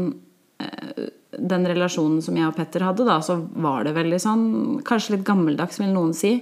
[0.62, 4.49] eh, den relasjonen som jeg og Petter hadde, da, så var det veldig sånn
[4.87, 6.35] Kanskje litt gammeldags, vil noen si.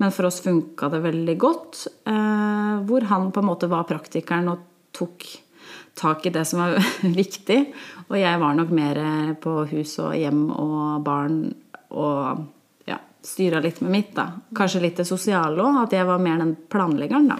[0.00, 1.86] Men for oss funka det veldig godt.
[2.06, 4.62] Eh, hvor han på en måte var praktikeren og
[4.94, 5.26] tok
[5.98, 6.78] tak i det som var
[7.22, 7.58] viktig.
[8.06, 9.02] Og jeg var nok mer
[9.42, 11.42] på hus og hjem og barn
[11.92, 12.46] og
[12.88, 14.14] ja, styra litt med mitt.
[14.16, 14.28] da.
[14.56, 17.38] Kanskje litt det sosiale òg, at jeg var mer den planleggeren, da.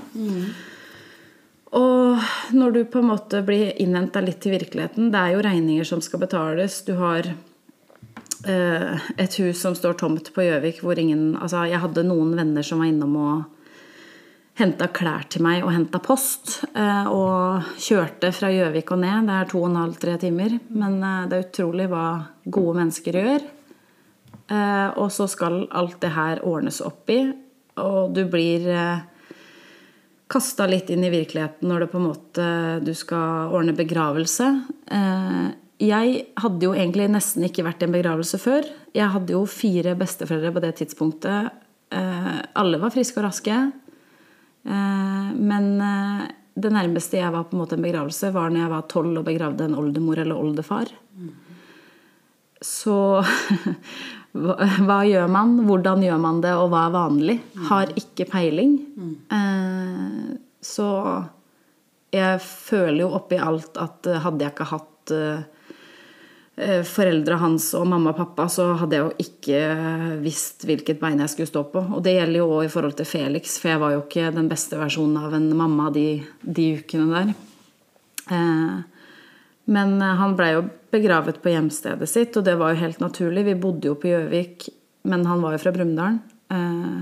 [1.73, 2.19] Og
[2.53, 6.03] når du på en måte blir innhenta litt til virkeligheten, det er jo regninger som
[6.05, 6.83] skal betales.
[6.85, 7.31] Du har
[8.45, 12.63] eh, et hus som står tomt på Gjøvik hvor ingen Altså, jeg hadde noen venner
[12.67, 13.43] som var innom og
[14.61, 16.59] henta klær til meg og henta post.
[16.77, 19.31] eh, Og kjørte fra Gjøvik og ned.
[19.31, 20.59] Det er to og en halv, tre timer.
[20.69, 22.05] Men eh, det er utrolig hva
[22.45, 23.49] gode mennesker gjør.
[24.51, 27.33] Eh, Og så skal alt det her ordnes opp i,
[27.77, 29.01] og du blir eh,
[30.33, 32.47] kasta litt inn i virkeligheten når det på en måte
[32.85, 34.49] du skal ordne begravelse.
[34.91, 35.51] Eh,
[35.83, 38.63] Jeg hadde jo egentlig nesten ikke vært i en begravelse før.
[38.95, 41.51] Jeg hadde jo fire besteforeldre på det tidspunktet.
[41.91, 43.57] Eh, Alle var friske og raske.
[44.67, 45.81] Eh, Men
[46.55, 49.25] det nærmeste jeg var på en måte en begravelse, var når jeg var tolv og
[49.25, 50.87] begravde en oldemor eller oldefar.
[52.61, 53.25] Så
[54.33, 55.59] hva, hva gjør man?
[55.69, 57.39] Hvordan gjør man det, og hva er vanlig?
[57.69, 58.79] Har ikke peiling.
[59.33, 60.89] Eh, så
[62.13, 65.45] jeg føler jo oppi alt at eh, hadde jeg ikke hatt eh,
[66.61, 69.63] eh, foreldra hans og mamma og pappa, så hadde jeg jo ikke
[70.25, 71.85] visst hvilket bein jeg skulle stå på.
[71.97, 74.51] Og det gjelder jo òg i forhold til Felix, for jeg var jo ikke den
[74.53, 76.07] beste versjonen av en mamma de,
[76.45, 77.35] de ukene der.
[78.33, 78.92] Eh,
[79.71, 83.47] men eh, han blei jo begravet på hjemstedet sitt, og det var jo helt naturlig.
[83.47, 84.69] Vi bodde jo på Gjøvik,
[85.09, 86.19] men han var jo fra Brumunddal.
[86.53, 86.99] Eh,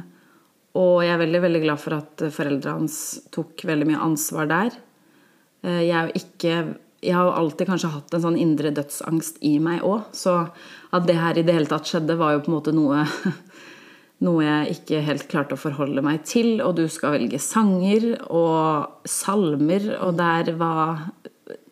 [0.81, 3.01] og jeg er veldig veldig glad for at foreldrene hans
[3.35, 4.79] tok veldig mye ansvar der.
[5.67, 6.55] Eh, jeg er jo ikke
[7.01, 10.51] Jeg har jo alltid kanskje hatt en sånn indre dødsangst i meg òg, så
[10.93, 13.07] at det her i det hele tatt skjedde, var jo på en måte noe
[14.27, 16.61] noe jeg ikke helt klarte å forholde meg til.
[16.61, 21.07] Og du skal velge sanger og salmer, og der var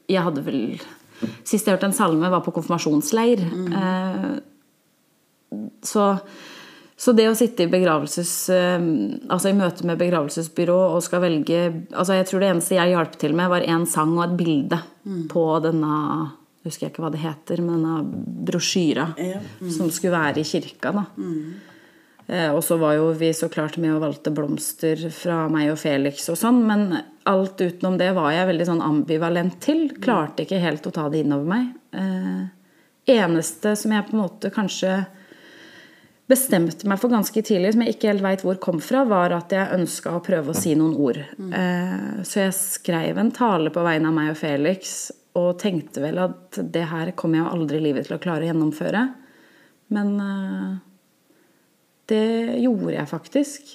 [0.09, 0.63] Jeg hadde vel
[1.45, 3.41] Sist jeg hørte en salme, var på konfirmasjonsleir.
[3.75, 4.37] Eh,
[5.83, 6.05] så,
[6.99, 8.33] så det å sitte i begravelses...
[8.55, 8.79] eh,
[9.33, 13.17] Altså i møte med begravelsesbyrå og skal velge Altså jeg tror det eneste jeg hjalp
[13.19, 14.79] til med, var én sang og et bilde
[15.33, 15.95] på denne
[16.69, 19.39] husker jeg ikke hva det heter, men denne brosjyra Ja.
[19.73, 20.93] som skulle være i kirka.
[20.93, 21.05] da.
[22.29, 25.79] Eh, og så var jo vi så klart med og valgte blomster fra meg og
[25.81, 26.91] Felix og sånn, men
[27.29, 29.87] alt utenom det var jeg veldig sånn ambivalent til.
[29.97, 31.71] Klarte ikke helt å ta det innover meg.
[31.97, 32.43] Eh,
[33.19, 34.99] eneste som jeg på en måte kanskje
[36.29, 39.55] bestemte meg for ganske tidlig, som jeg ikke helt veit hvor kom fra, var at
[39.55, 41.23] jeg ønska å prøve å si noen ord.
[41.41, 44.99] Eh, så jeg skrev en tale på vegne av meg og Felix,
[45.39, 48.51] og tenkte vel at det her kommer jeg aldri i livet til å klare å
[48.51, 49.07] gjennomføre.
[49.97, 50.13] Men
[52.09, 53.75] det gjorde jeg faktisk.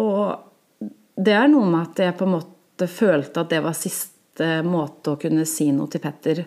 [0.00, 4.48] Og det er noe med at jeg på en måte følte at det var siste
[4.66, 6.42] måte å kunne si noe til Petter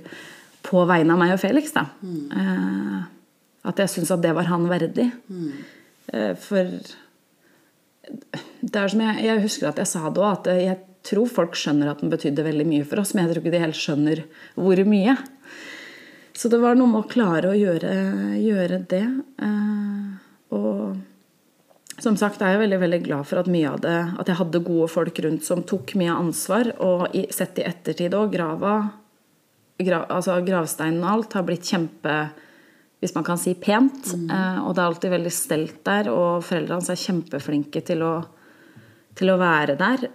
[0.68, 1.86] på vegne av meg og Felix, da.
[2.04, 2.98] Eh,
[3.68, 5.08] at jeg syntes at det var han verdig.
[6.12, 6.74] Eh, for
[8.62, 11.56] det er som jeg, jeg husker at jeg sa det òg, at jeg tror folk
[11.56, 14.24] skjønner at den betydde veldig mye for oss, men jeg tror ikke de helt skjønner
[14.60, 15.16] hvor mye.
[16.38, 17.94] Så det var noe med å klare å gjøre,
[18.44, 19.06] gjøre det.
[19.48, 20.10] Eh,
[20.58, 20.98] og
[22.02, 24.66] som sagt er jeg veldig veldig glad for at mye av det, at jeg hadde
[24.66, 26.70] gode folk rundt som tok mye ansvar.
[26.86, 28.76] Og i, sett i ettertid òg, grava,
[29.82, 32.20] gra, altså gravsteinen og alt, har blitt kjempe
[33.02, 34.14] hvis man kan si pent.
[34.14, 38.14] Eh, og det er alltid veldig stelt der, og foreldrene hans er kjempeflinke til å,
[39.18, 40.08] til å være der.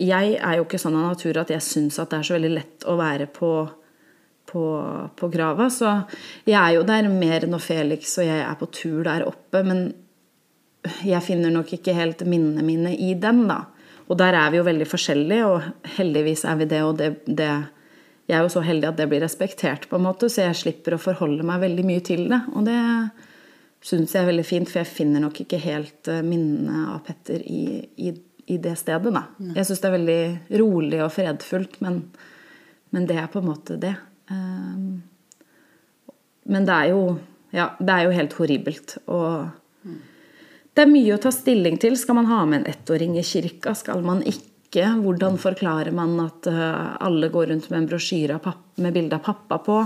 [0.00, 2.52] Jeg er jo ikke sånn av natur at jeg syns at det er så veldig
[2.54, 3.54] lett å være på,
[4.50, 4.66] på,
[5.14, 5.70] på grava.
[5.70, 5.90] Så
[6.48, 9.90] jeg er jo der mer når Felix og jeg er på tur der oppe, men
[11.04, 13.64] jeg finner nok ikke helt minnene mine i den, da.
[14.10, 17.50] Og der er vi jo veldig forskjellige, og heldigvis er vi det, og det, det
[18.30, 20.94] jeg er jo så heldig at det blir respektert, på en måte, så jeg slipper
[20.94, 22.40] å forholde meg veldig mye til det.
[22.54, 22.78] Og det
[23.86, 27.42] syns jeg er veldig fint, for jeg finner nok ikke helt eh, minnene av Petter
[27.42, 28.12] i, i,
[28.54, 29.10] i det stedet.
[29.14, 29.24] Da.
[29.56, 30.20] Jeg syns det er veldig
[30.62, 32.02] rolig og fredfullt, men,
[32.94, 33.96] men det er på en måte det.
[34.30, 35.00] Um,
[36.50, 37.02] men det er jo
[37.50, 38.94] ja, det er jo helt horribelt.
[39.10, 39.50] Og
[40.74, 41.96] det er mye å ta stilling til.
[41.98, 43.74] Skal man ha med en ettåring i kirka?
[43.78, 44.86] Skal man ikke?
[45.02, 48.38] Hvordan forklarer man at uh, alle går rundt med en brosjyre
[48.78, 49.80] med bilde av pappa på?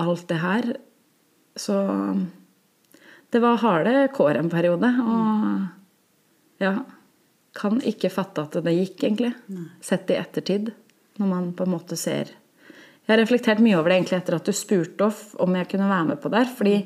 [0.00, 0.68] Alt det her.
[1.56, 1.76] Så
[3.30, 4.90] det var harde kår en periode.
[5.04, 6.74] Og ja
[7.56, 9.32] Kan ikke fatte at det gikk, egentlig.
[9.82, 10.70] Sett i ettertid.
[11.18, 14.46] Når man på en måte ser Jeg har reflektert mye over det egentlig etter at
[14.46, 15.08] du spurte
[15.42, 16.44] om jeg kunne være med på det.
[16.54, 16.76] Fordi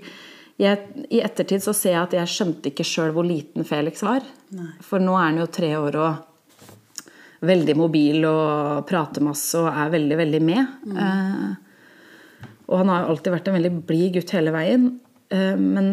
[0.60, 4.22] jeg, i ettertid så ser jeg at jeg skjønte ikke sjøl hvor liten Felix var.
[4.54, 4.70] Nei.
[4.86, 9.92] For nå er han jo tre år og veldig mobil og prater masse og er
[9.92, 10.76] veldig, veldig med.
[10.94, 11.48] Eh,
[12.64, 14.88] og han har jo alltid vært en veldig blid gutt hele veien.
[15.34, 15.88] Eh, men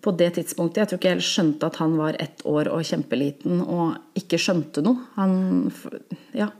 [0.00, 2.84] på det tidspunktet Jeg tror ikke jeg helt skjønte at han var ett år og
[2.86, 5.08] kjempeliten og ikke skjønte noe.
[5.18, 5.72] Han
[6.34, 6.50] Ja.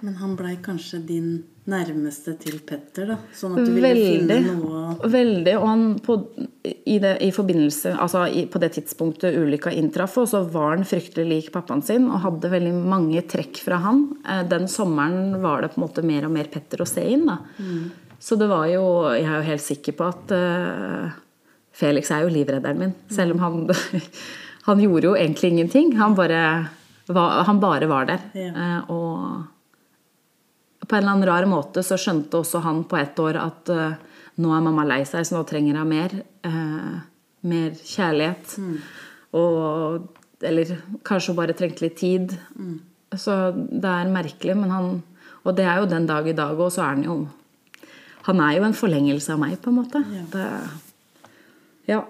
[0.00, 1.30] Men han blei kanskje din
[1.68, 3.16] nærmeste til Petter, da?
[3.36, 4.54] Sånn at du ville finne Veldig.
[4.56, 5.54] noe Veldig.
[5.58, 6.16] Og han på,
[6.64, 10.86] i, det, i forbindelse Altså i, på det tidspunktet ulykka inntraff, og så var han
[10.88, 14.04] fryktelig lik pappaen sin og hadde veldig mange trekk fra han.
[14.24, 17.28] Eh, Den sommeren var det på en måte mer og mer Petter å se inn,
[17.28, 17.40] da.
[18.18, 18.82] Så det var jo
[19.14, 21.12] Jeg er jo helt sikker på at uh,
[21.78, 22.96] Felix er jo livredderen min.
[23.12, 23.60] Selv om han
[24.68, 25.94] Han gjorde jo egentlig ingenting.
[25.96, 26.40] Han bare
[27.08, 28.26] var, han bare var der.
[28.36, 28.50] Ja.
[28.52, 29.57] Uh, og
[30.88, 33.96] på en eller annen rar måte så skjønte også han på ett år at uh,
[34.40, 36.14] nå er mamma lei seg, så nå trenger hun mer.
[36.46, 36.98] Uh,
[37.46, 38.56] mer kjærlighet.
[39.36, 42.34] Og Eller kanskje hun bare trengte litt tid.
[43.10, 45.02] Så det er merkelig, men han
[45.44, 47.28] Og det er jo den dag i dag, og så er han jo
[48.26, 50.04] Han er jo en forlengelse av meg, på en måte.
[50.12, 50.24] Ja.
[50.32, 50.46] Det,
[51.86, 52.02] ja.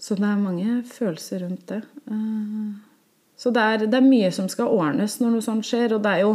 [0.00, 1.82] Så det er mange følelser rundt det.
[2.10, 2.74] Uh,
[3.36, 6.10] Så det er, det er mye som skal ordnes når noe sånt skjer, og det
[6.10, 6.34] er jo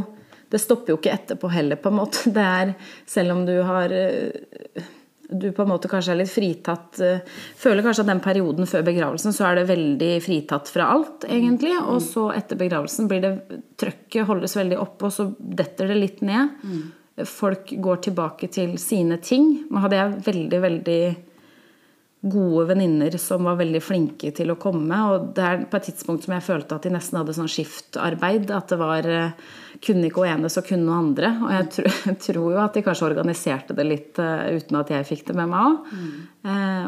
[0.51, 2.29] det stopper jo ikke etterpå heller, på en måte.
[2.35, 2.75] Det er,
[3.09, 4.85] selv om du har eh,
[5.29, 8.83] du på en måte kanskje er litt fritatt eh, Føler kanskje at den perioden før
[8.85, 11.73] begravelsen så er det veldig fritatt fra alt, egentlig.
[11.81, 13.33] Og så etter begravelsen blir det
[13.81, 16.53] Trøkket holdes veldig oppe, og så detter det litt ned.
[17.27, 19.49] Folk går tilbake til sine ting.
[19.71, 21.01] Nå hadde jeg veldig, veldig
[22.25, 24.97] gode venninner som var veldig flinke til å komme.
[25.11, 28.49] Og det er på et tidspunkt som jeg følte at de nesten hadde sånn skiftarbeid.
[28.55, 29.53] At det var eh,
[29.85, 31.33] Kunne ikke hun ene, så kunne noe andre.
[31.43, 34.93] Og jeg tror, jeg tror jo at de kanskje organiserte det litt eh, uten at
[34.95, 35.95] jeg fikk det med meg òg.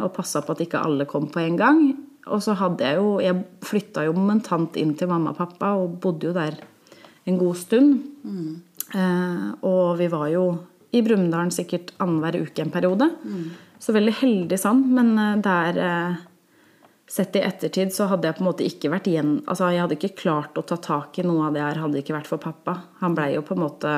[0.05, 1.83] Og passa på at ikke alle kom på en gang.
[2.27, 5.99] Og så hadde jeg jo Jeg flytta jo momentant inn til mamma og pappa og
[6.03, 6.57] bodde jo der
[7.27, 7.97] en god stund.
[8.95, 10.47] Eh, og vi var jo
[10.95, 13.09] i Brumunddal sikkert annenhver uke en periode.
[13.79, 14.83] Så veldig heldig sånn.
[14.95, 16.21] Men eh, det er eh,
[17.07, 19.95] sett i ettertid så hadde jeg på en måte ikke vært igjen Altså jeg hadde
[19.95, 22.41] ikke klart å ta tak i noe av det her hadde det ikke vært for
[22.43, 22.73] pappa.
[23.03, 23.93] Han blei jo på en måte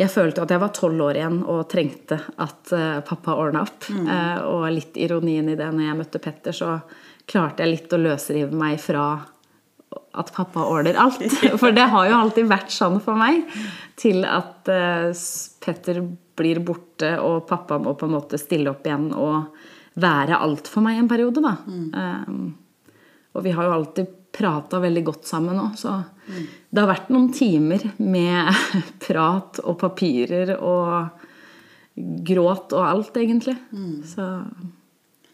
[0.00, 3.86] Jeg følte at jeg var tolv år igjen og trengte at uh, pappa ordna opp.
[3.90, 4.08] Mm.
[4.48, 6.78] og litt ironien i det når jeg møtte Petter, så
[7.28, 9.04] klarte jeg litt å løsrive meg fra
[9.90, 11.20] at pappa ordner alt.
[11.60, 13.44] For det har jo alltid vært sånn for meg.
[14.00, 14.70] Til at
[15.60, 16.00] Petter
[16.40, 19.60] blir borte, og pappa må på en måte stille opp igjen og
[20.00, 21.54] være alt for meg en periode, da.
[21.66, 21.86] Mm.
[21.94, 22.90] Um,
[23.36, 26.44] og vi har jo alltid prata veldig godt sammen òg, så mm.
[26.70, 28.50] det har vært noen timer med
[29.06, 31.26] prat og papirer og
[32.26, 33.56] gråt og alt, egentlig.
[33.74, 33.98] Mm.
[34.06, 34.28] Så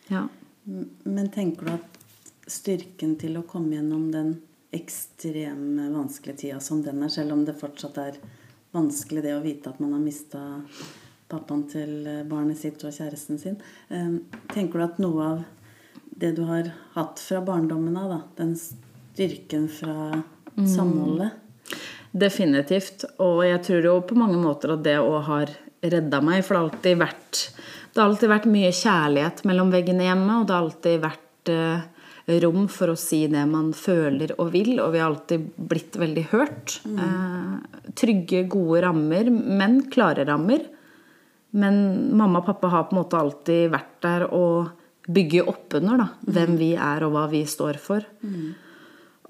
[0.09, 0.25] ja.
[0.67, 4.37] Men tenker du at styrken til å komme gjennom den
[4.75, 8.19] ekstreme vanskelige tida som den er, selv om det fortsatt er
[8.77, 10.43] vanskelig det å vite at man har mista
[11.31, 13.59] pappaen til eh, barnet sitt og kjæresten sin.
[13.91, 14.21] Ehm,
[14.53, 15.43] tenker du at noe av
[16.17, 19.97] det du har hatt fra barndommen av, den styrken fra
[20.57, 20.69] mm.
[20.71, 21.43] samholdet
[22.17, 23.05] Definitivt.
[23.21, 25.51] Og jeg tror jo på mange måter at det òg har
[25.85, 26.45] redda meg.
[26.47, 27.43] For det har alltid vært
[27.93, 31.85] det har alltid vært mye kjærlighet mellom veggene hjemme, og det har alltid vært eh,
[32.27, 36.25] rom for å si det man føler og vil, og vi har alltid blitt veldig
[36.33, 36.81] hørt.
[36.87, 36.97] Mm.
[37.05, 40.65] Eh, trygge, gode rammer, men klare rammer.
[41.57, 41.79] Men
[42.19, 44.73] mamma og pappa har på en måte alltid vært der og
[45.07, 46.33] bygge oppunder da, mm.
[46.35, 48.07] hvem vi er og hva vi står for.
[48.27, 48.49] Mm.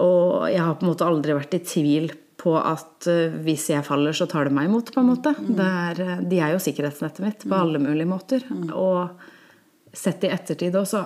[0.04, 3.85] Og jeg har på en måte aldri vært i tvil på at uh, hvis jeg
[3.85, 5.32] faller, så tar de meg imot, på en måte.
[5.37, 5.61] Mm.
[5.61, 7.61] Er, eh, de er jo sikkerhetsnettet mitt på mm.
[7.61, 8.44] alle mulige måter.
[8.48, 8.68] Mm.
[8.72, 11.04] Og sett i ettertid òg, så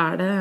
[0.00, 0.32] er det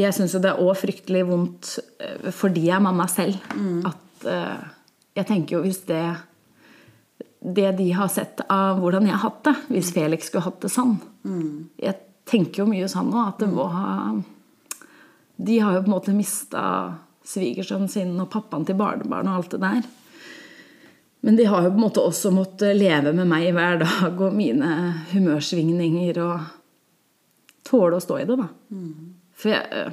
[0.00, 3.38] Jeg syns jo det er òg fryktelig vondt eh, fordi jeg er mamma selv.
[3.54, 3.80] Mm.
[3.90, 4.66] At uh,
[5.18, 6.04] jeg tenker jo hvis det
[7.40, 10.68] det de har sett av hvordan jeg har hatt det, hvis Felix skulle hatt det
[10.72, 10.98] sånn.
[11.24, 11.70] Mm.
[11.80, 11.96] Jeg
[12.28, 13.94] tenker jo mye sånn nå at det må ha
[15.40, 16.64] De har jo på en måte mista
[17.24, 19.80] svigersønnen sin og pappaen til barnebarn og alt det der.
[21.24, 24.36] Men de har jo på en måte også måttet leve med meg hver dag og
[24.36, 24.70] mine
[25.12, 26.44] humørsvingninger og
[27.68, 28.48] tåle å stå i det, da.
[28.72, 29.19] Mm.
[29.40, 29.92] For jeg,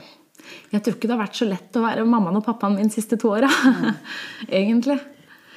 [0.73, 2.97] jeg, tror ikke det har vært så lett å være mammaen og pappaen min de
[2.97, 3.49] siste to åra,
[4.47, 4.99] egentlig.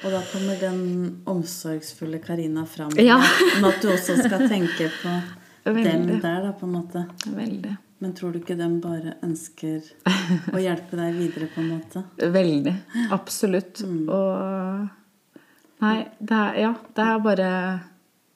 [0.01, 0.81] Og da kommer den
[1.29, 2.95] omsorgsfulle Karina fram.
[2.97, 3.19] Ja.
[3.59, 5.13] Med at du også skal tenke på
[5.69, 5.91] Veldig.
[5.91, 7.05] dem der, da, på en måte.
[7.27, 7.75] Veldig.
[8.01, 9.91] Men tror du ikke de bare ønsker
[10.55, 12.01] å hjelpe deg videre, på en måte?
[12.17, 12.73] Veldig.
[13.13, 13.83] Absolutt.
[13.85, 14.09] Mm.
[14.09, 14.97] Og
[15.81, 17.51] Nei, det er, ja, det er bare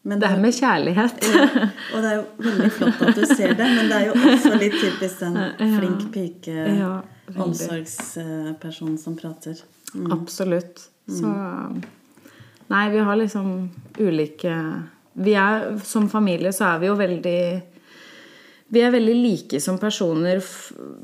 [0.05, 1.27] det, det, er med kjærlighet.
[1.33, 1.45] Ja,
[1.95, 4.51] og det er jo veldig flott at du ser det, men det er jo også
[4.61, 5.39] litt typisk den
[5.79, 6.91] flink pike, ja,
[7.33, 9.57] omsorgspersonen som prater.
[9.95, 10.11] Mm.
[10.13, 10.87] Absolutt.
[11.09, 11.31] Så
[12.67, 13.49] Nei, vi har liksom
[14.01, 14.53] ulike
[15.13, 17.41] Vi er Som familie så er vi jo veldig
[18.73, 20.39] vi er veldig like som personer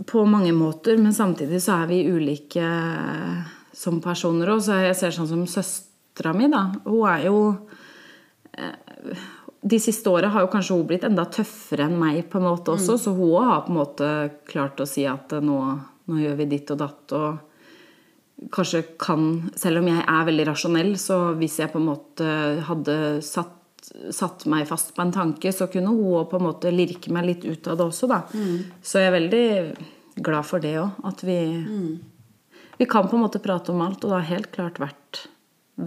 [0.10, 2.66] på mange måter, men samtidig så er vi ulike
[3.78, 4.66] som personer òg.
[4.66, 6.64] Jeg ser sånn som søstera mi, da.
[6.88, 7.38] Hun er jo
[8.58, 8.91] eh,
[9.62, 12.74] De siste åra har jo kanskje hun blitt enda tøffere enn meg på en måte
[12.74, 13.02] også, mm.
[13.04, 14.10] så hun har på en måte
[14.50, 15.58] klart å si at nå,
[16.10, 17.16] nå gjør vi ditt og datt.
[17.18, 22.30] og kanskje kan Selv om jeg er veldig rasjonell, så hvis jeg på en måte
[22.66, 23.58] hadde satt,
[24.14, 27.46] satt meg fast på en tanke, så kunne hun på en måte lirke meg litt
[27.46, 28.24] ut av det også, da.
[28.34, 28.82] Mm.
[28.82, 31.04] Så jeg er veldig glad for det òg.
[31.12, 31.92] At vi mm.
[32.82, 35.28] Vi kan på en måte prate om alt, og det har helt klart vært,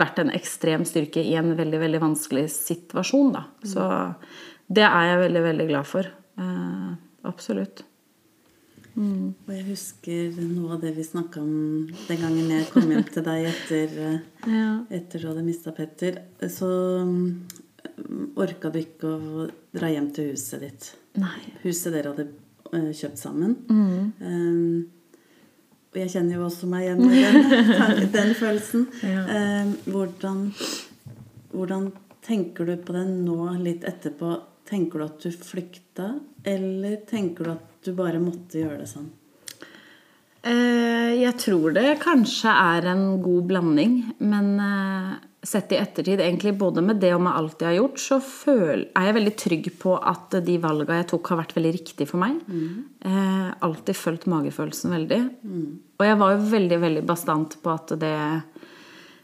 [0.01, 3.47] vært en ekstrem styrke i en veldig, veldig vanskelig situasjon, da.
[3.67, 3.89] Så
[4.67, 6.09] det er jeg veldig, veldig glad for.
[6.41, 6.95] Eh,
[7.29, 7.85] absolutt.
[8.95, 9.35] Mm.
[9.47, 13.27] Og jeg husker noe av det vi snakka om den gangen jeg kom hjem til
[13.27, 13.95] deg etter,
[14.61, 14.69] ja.
[14.95, 16.21] etter du hadde mista Petter.
[16.47, 16.71] Så
[17.09, 20.91] mm, orka du ikke å dra hjem til huset ditt.
[21.19, 21.41] Nei.
[21.65, 22.29] Huset dere hadde
[22.71, 23.57] uh, kjøpt sammen.
[23.67, 24.13] Mm.
[24.23, 25.04] Um,
[25.95, 28.89] og jeg kjenner jo også meg igjen i den, den følelsen.
[29.07, 29.25] Ja.
[29.31, 30.41] Um, hvordan,
[31.55, 31.91] hvordan
[32.27, 34.35] tenker du på det nå, litt etterpå?
[34.67, 39.13] Tenker du at du flykta, eller tenker du at du bare måtte gjøre det sånn?
[40.45, 43.97] Eh, jeg tror det kanskje er en god blanding.
[44.25, 45.15] Men eh,
[45.45, 48.21] sett i ettertid, egentlig både med det og med alt jeg har gjort, så
[48.57, 52.25] er jeg veldig trygg på at de valga jeg tok, har vært veldig riktige for
[52.25, 52.39] meg.
[52.49, 53.53] Mm.
[53.65, 55.21] Alltid fulgt magefølelsen veldig.
[55.45, 55.67] Mm.
[56.05, 58.17] Og jeg var jo veldig, veldig bastant på at det,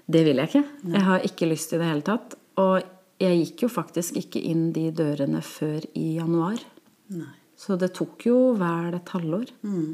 [0.08, 0.62] det vil jeg ikke.
[0.94, 2.38] Jeg har ikke lyst i det hele tatt.
[2.60, 2.80] Og
[3.20, 6.62] jeg gikk jo faktisk ikke inn de dørene før i januar.
[7.12, 7.34] Nei.
[7.60, 9.52] Så det tok jo vel et halvår.
[9.68, 9.90] Mm.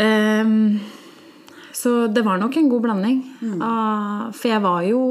[0.00, 0.80] Um,
[1.76, 3.20] så det var nok en god blanding.
[3.42, 3.60] Mm.
[3.60, 5.02] Uh, for jeg var jo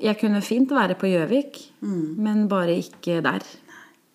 [0.00, 2.16] Jeg kunne fint være på Gjøvik, mm.
[2.24, 3.44] men bare ikke der.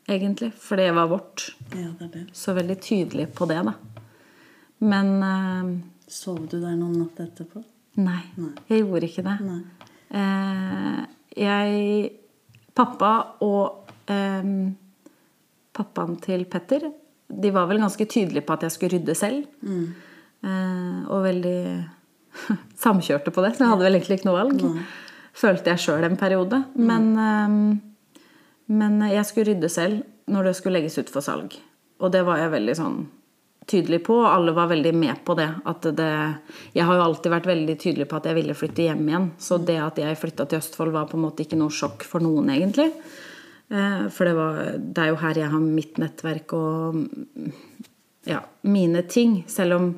[0.09, 0.51] egentlig.
[0.57, 1.51] For det var vårt.
[1.77, 2.25] Ja, det det.
[2.33, 3.77] Så veldig tydelig på det, da.
[4.81, 5.71] Men eh,
[6.11, 7.61] Sov du der noen natt etterpå?
[8.39, 9.35] nei, jeg gjorde ikke det.
[9.43, 9.61] Nei.
[10.21, 11.01] Eh,
[11.41, 12.11] jeg
[12.75, 13.11] Pappa
[13.43, 14.51] og eh,
[15.75, 16.85] pappaen til Petter
[17.27, 19.45] De var vel ganske tydelige på at jeg skulle rydde selv.
[20.41, 21.59] Eh, og veldig
[22.83, 24.65] samkjørte på det, så jeg hadde vel egentlig ikke noe valg.
[25.37, 26.63] Følte jeg sjøl en periode.
[26.75, 28.27] Men, eh,
[28.71, 31.55] men jeg skulle rydde selv når det skulle legges ut for salg.
[32.01, 33.01] Og det var jeg veldig sånn
[33.69, 35.47] tydelig på, og alle var veldig med på det.
[35.69, 36.11] At det
[36.73, 39.27] jeg har jo alltid vært veldig tydelig på at jeg ville flytte hjem igjen.
[39.41, 42.23] Så det at jeg flytta til Østfold, var på en måte ikke noe sjokk for
[42.23, 42.89] noen, egentlig.
[43.71, 47.51] Eh, For det, var, det er jo her jeg har mitt nettverk og mm,
[48.29, 49.43] ja, mine ting.
[49.47, 49.91] Selv om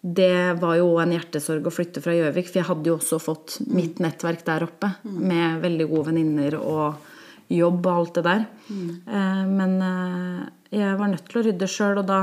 [0.00, 3.58] det var jo en hjertesorg å flytte fra Gjøvik, for jeg hadde jo også fått
[3.68, 7.10] mitt nettverk der oppe med veldig gode venninner og
[7.52, 8.46] jobb og alt det der.
[8.70, 8.88] Mm.
[9.50, 10.40] Men eh,
[10.78, 12.20] jeg var nødt til å rydde sjøl, og da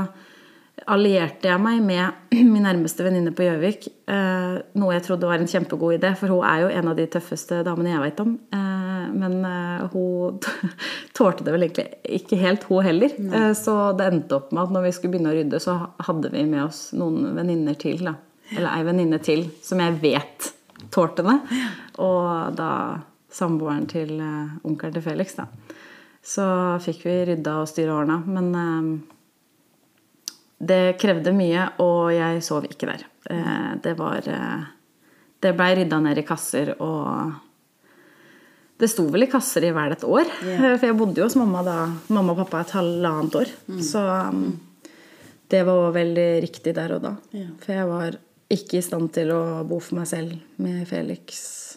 [0.86, 2.12] allierte jeg meg med
[2.52, 3.88] min nærmeste venninne på Gjøvik.
[4.08, 7.06] eh, Noe jeg trodde var en kjempegod idé, for hun er jo en av de
[7.10, 8.34] tøffeste damene jeg veit om.
[8.52, 10.38] Eh, Men eh, hun
[11.18, 11.88] tålte det vel egentlig
[12.20, 13.14] ikke helt, hun heller.
[13.18, 16.30] Eh, Så det endte opp med at når vi skulle begynne å rydde, så hadde
[16.34, 18.04] vi med oss noen venninner til.
[18.04, 18.14] da.
[18.54, 20.52] Eller ei venninne til som jeg vet
[20.94, 21.38] tålte det.
[22.00, 22.70] Og da
[23.34, 24.14] samboeren til
[24.64, 25.48] onkelen til Felix, da.
[26.24, 26.44] Så
[26.84, 28.16] fikk vi rydda og styra ordna.
[28.26, 29.02] Men
[30.58, 33.04] det krevde mye, og jeg sov ikke der.
[33.30, 34.64] Eh, Det var eh,
[35.40, 37.32] Det blei rydda ned i kasser, og
[38.78, 40.26] det sto vel i kasser i vel et år.
[40.42, 40.76] Yeah.
[40.78, 41.76] For jeg bodde jo hos mamma da
[42.10, 43.52] mamma og pappa et halvannet år.
[43.82, 44.48] Så um,
[45.50, 47.12] det var veldig riktig der og da.
[47.34, 47.52] Yeah.
[47.62, 48.18] For jeg var
[48.50, 51.76] ikke i stand til å bo for meg selv med Felix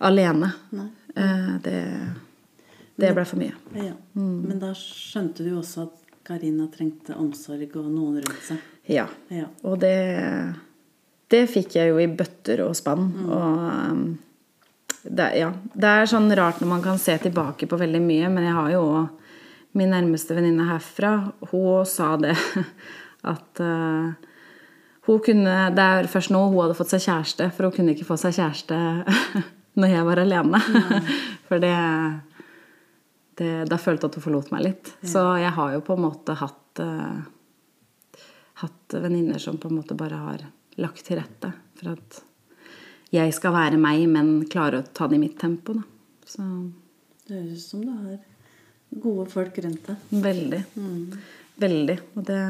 [0.00, 0.52] alene.
[0.76, 0.88] Nei.
[1.64, 1.78] Det,
[3.00, 3.54] det ble for mye.
[3.74, 3.94] Ja.
[4.16, 8.62] Men da skjønte du også at Karina trengte omsorg og noen rundt seg.
[8.90, 9.06] Ja.
[9.30, 9.46] Ja.
[9.66, 9.94] Og det,
[11.30, 13.08] det fikk jeg jo i bøtter og spann.
[13.26, 14.06] Og um,
[15.06, 18.48] det, ja, det er sånn rart når man kan se tilbake på veldig mye, men
[18.48, 19.22] jeg har jo òg
[19.76, 21.12] min nærmeste venninne herfra.
[21.52, 22.34] Hun sa det
[23.34, 24.14] at uh,
[25.06, 28.08] hun kunne, Det er først nå hun hadde fått seg kjæreste, for hun kunne ikke
[28.08, 28.78] få seg kjæreste
[29.78, 30.62] når jeg var alene.
[31.46, 31.76] For det,
[33.36, 34.92] det Da følte jeg at hun forlot meg litt.
[35.04, 37.24] Så jeg har jo på en måte hatt uh,
[38.62, 40.46] hatt venninner som på en måte bare har
[40.80, 42.22] lagt til rette for at
[43.14, 45.76] jeg skal være meg, men klare å ta det i mitt tempo.
[45.76, 45.84] Da.
[46.26, 46.42] Så
[47.26, 48.18] Det høres ut som du har
[49.02, 49.96] gode folk rundt deg.
[50.10, 50.62] veldig.
[51.56, 51.98] Veldig.
[52.16, 52.40] Og det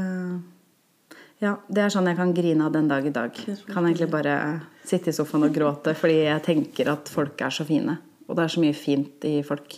[1.39, 3.35] Ja, det er sånn jeg kan grine av den dag i dag.
[3.69, 7.67] Kan egentlig bare sitte i sofaen og gråte fordi jeg tenker at folk er så
[7.67, 7.99] fine.
[8.27, 9.77] Og det er så mye fint i folk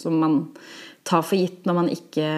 [0.00, 0.42] som man
[1.06, 2.28] tar for gitt når man ikke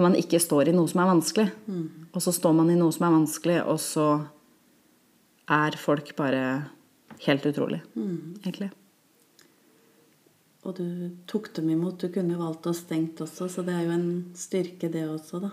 [0.00, 1.46] når man ikke står i noe som er vanskelig.
[2.14, 4.06] Og så står man i noe som er vanskelig, og så
[5.50, 6.44] er folk bare
[7.26, 7.82] helt utrolig,
[8.40, 8.70] egentlig.
[10.60, 10.86] Og du
[11.28, 12.02] tok dem imot.
[12.02, 15.52] Du kunne valgt å stengt også, så det er jo en styrke, det også, da.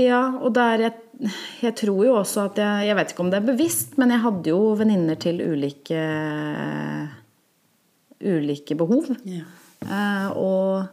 [0.00, 3.38] Ja, og der jeg, jeg tror jo også at jeg Jeg vet ikke om det
[3.38, 6.00] er bevisst, men jeg hadde jo venninner til ulike
[8.22, 9.12] ulike behov.
[9.28, 9.44] Ja.
[9.82, 10.84] Eh, og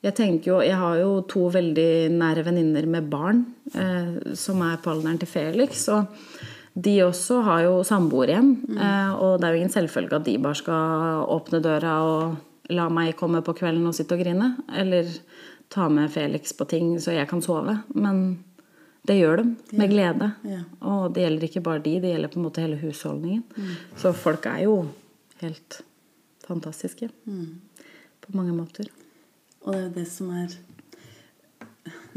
[0.00, 4.80] jeg tenker jo Jeg har jo to veldig nære venninner med barn eh, som er
[4.80, 5.86] på alderen til Felix.
[5.92, 6.08] Og
[6.74, 8.52] de også har jo samboer igjen.
[8.76, 12.86] Eh, og det er jo ingen selvfølge at de bare skal åpne døra og la
[12.92, 14.54] meg komme på kvelden og sitte og grine.
[14.72, 15.10] Eller
[15.70, 17.76] ta med Felix på ting så jeg kan sove.
[17.92, 18.40] Men
[19.06, 20.32] det gjør de med glede.
[20.48, 20.62] Ja.
[20.88, 23.44] Og det gjelder ikke bare de, det gjelder på en måte hele husholdningen.
[24.00, 24.80] Så folk er jo
[25.40, 25.82] helt
[26.46, 27.08] fantastiske
[28.24, 28.90] på mange måter.
[29.64, 30.58] Og det er jo det som er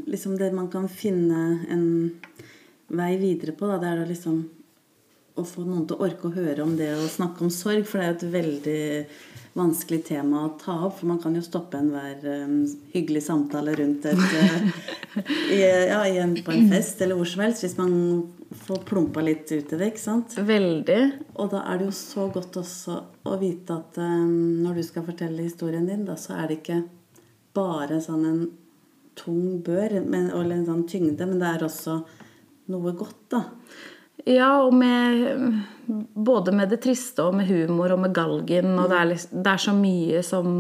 [0.08, 1.88] liksom det man kan finne en
[2.94, 4.44] vei videre på, da, det er da liksom
[5.34, 8.00] å få noen til å orke å høre om det og snakke om sorg, for
[8.00, 8.84] det er et veldig
[9.58, 11.00] vanskelig tema å ta opp.
[11.00, 12.60] For man kan jo stoppe enhver um,
[12.94, 14.68] hyggelig samtale rundt et uh,
[15.56, 17.96] i, ja, i på en fest eller hvor som helst, hvis man
[18.56, 20.36] får plumpa litt ut i det, ikke sant?
[20.38, 21.00] Veldig.
[21.42, 22.98] Og da er det jo så godt også
[23.30, 26.84] å vite at um, når du skal fortelle historien din, da, så er det ikke
[27.54, 28.44] bare sånn en
[29.18, 32.00] tung bør men, eller en sånn tyngde, men det er også
[32.74, 33.44] noe godt, da.
[34.30, 35.64] Ja, og med
[36.16, 38.70] Både med det triste og med humor og med galgen.
[38.80, 40.54] Og det er, liksom, det er så mye som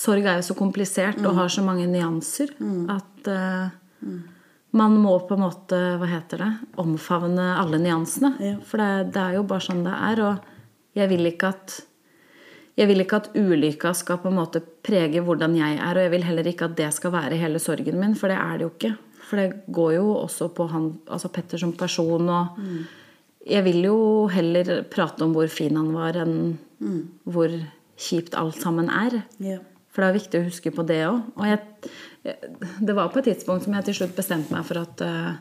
[0.00, 2.50] Sorg er jo så komplisert og har så mange nyanser
[2.90, 3.72] at eh,
[4.76, 6.50] man må på en måte, hva heter det,
[6.80, 8.32] omfavne alle nyansene.
[8.42, 8.56] Ja.
[8.66, 10.22] For det, det er jo bare sånn det er.
[10.28, 11.80] Og jeg vil ikke at
[12.78, 16.12] jeg vil ikke at ulykka skal på en måte prege hvordan jeg er, og jeg
[16.14, 18.70] vil heller ikke at det skal være hele sorgen min, for det er det jo
[18.72, 18.92] ikke.
[19.26, 22.62] For det går jo også på han, altså Petter som person, og
[23.46, 23.98] jeg vil jo
[24.32, 26.56] heller prate om hvor fin han var, enn
[27.28, 27.52] hvor
[28.00, 29.20] kjipt alt sammen er.
[29.42, 29.58] Ja.
[29.90, 31.20] For det er viktig å huske på det òg.
[31.36, 31.60] Og jeg,
[32.22, 35.32] det var på et tidspunkt som jeg til slutt bestemte meg for at, eh,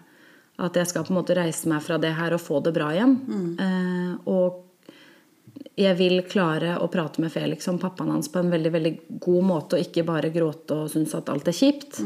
[0.63, 2.91] at jeg skal på en måte reise meg fra det her og få det bra
[2.95, 3.15] igjen.
[3.59, 4.65] Eh, og
[5.79, 9.43] jeg vil klare å prate med Felix om pappaen hans på en veldig veldig god
[9.47, 11.99] måte, og ikke bare gråte og synes at alt er kjipt.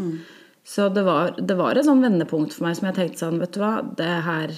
[0.63, 3.53] Så det var, det var et sånn vendepunkt for meg som jeg tenkte sånn, vet
[3.55, 4.53] du hva, det her,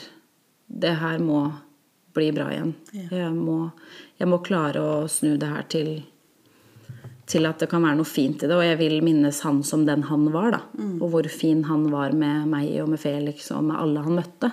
[0.68, 1.48] det her må
[2.16, 2.76] bli bra igjen.
[2.94, 3.72] Jeg, må,
[4.20, 5.90] jeg må klare å snu det her til,
[7.30, 8.56] til at det kan være noe fint i det.
[8.56, 10.62] Og jeg vil minnes han som den han var, da.
[11.00, 14.52] Og hvor fin han var med meg og med Felix og med alle han møtte.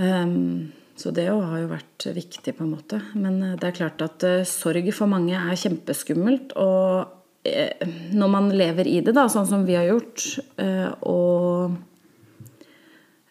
[0.00, 3.00] Um, så det òg har jo vært viktig, på en måte.
[3.16, 6.54] Men eh, det er klart at uh, sorg for mange er kjempeskummelt.
[6.60, 7.06] Og
[7.48, 10.26] uh, når man lever i det, da, sånn som vi har gjort,
[10.60, 11.78] uh, og,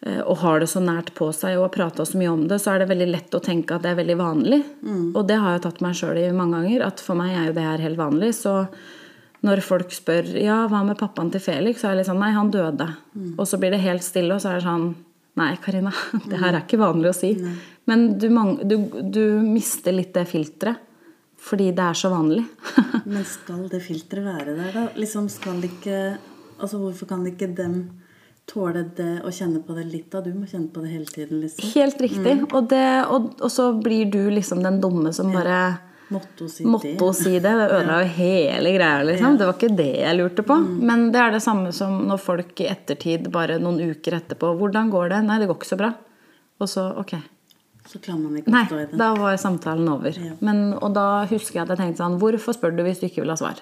[0.00, 2.72] og har det så nært på seg og har prata så mye om det, så
[2.72, 4.60] er det veldig lett å tenke at det er veldig vanlig.
[5.12, 7.56] Og det har jeg tatt meg sjøl i mange ganger, at for meg er jo
[7.58, 8.30] det her helt vanlig.
[8.38, 8.54] Så
[9.44, 12.32] når folk spør ja, hva med pappaen til Felix, så er jeg litt sånn nei,
[12.32, 12.88] han døde.
[13.36, 14.90] Og så blir det helt stille, og så er det sånn
[15.38, 15.92] Nei, Karina,
[16.28, 17.28] det her er ikke vanlig å si.
[17.88, 18.26] Men du,
[18.66, 18.74] du,
[19.14, 20.86] du mister litt det filteret.
[21.40, 22.42] Fordi det er så vanlig.
[23.08, 24.82] Men skal det filteret være der, da?
[25.00, 26.00] Liksom skal det ikke
[26.60, 27.76] Altså, hvorfor kan ikke dem
[28.50, 30.24] tåle det og kjenne på det litt, av.
[30.26, 31.70] Du må kjenne på det hele tiden, liksom.
[31.74, 32.34] Helt riktig.
[32.50, 35.60] Og, det, og, og så blir du liksom den dumme som bare
[36.10, 36.64] Måtte hun si
[37.22, 37.50] si det.
[37.54, 39.36] Det ødela jo hele greia, liksom.
[39.38, 40.56] Det var ikke det jeg lurte på.
[40.58, 44.90] Men det er det samme som når folk i ettertid, bare noen uker etterpå 'Hvordan
[44.90, 45.94] går det?' 'Nei, det går ikke så bra'.
[46.60, 47.14] Og så ok.
[47.90, 48.98] Så klarer man ikke Nei, å stå i det.
[49.00, 50.14] da var samtalen over.
[50.14, 50.36] Ja.
[50.46, 53.24] Men, og da husker jeg at jeg tenkte sånn Hvorfor spør du hvis du ikke
[53.24, 53.58] vil ha svar?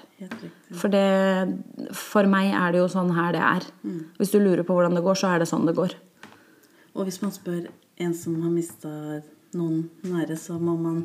[0.76, 3.68] For, det, for meg er det jo sånn her det er.
[3.86, 4.02] Mm.
[4.20, 5.96] Hvis du lurer på hvordan det går, så er det sånn det går.
[6.98, 7.62] Og hvis man spør
[8.04, 8.92] en som har mista
[9.56, 11.00] noen nære, så må man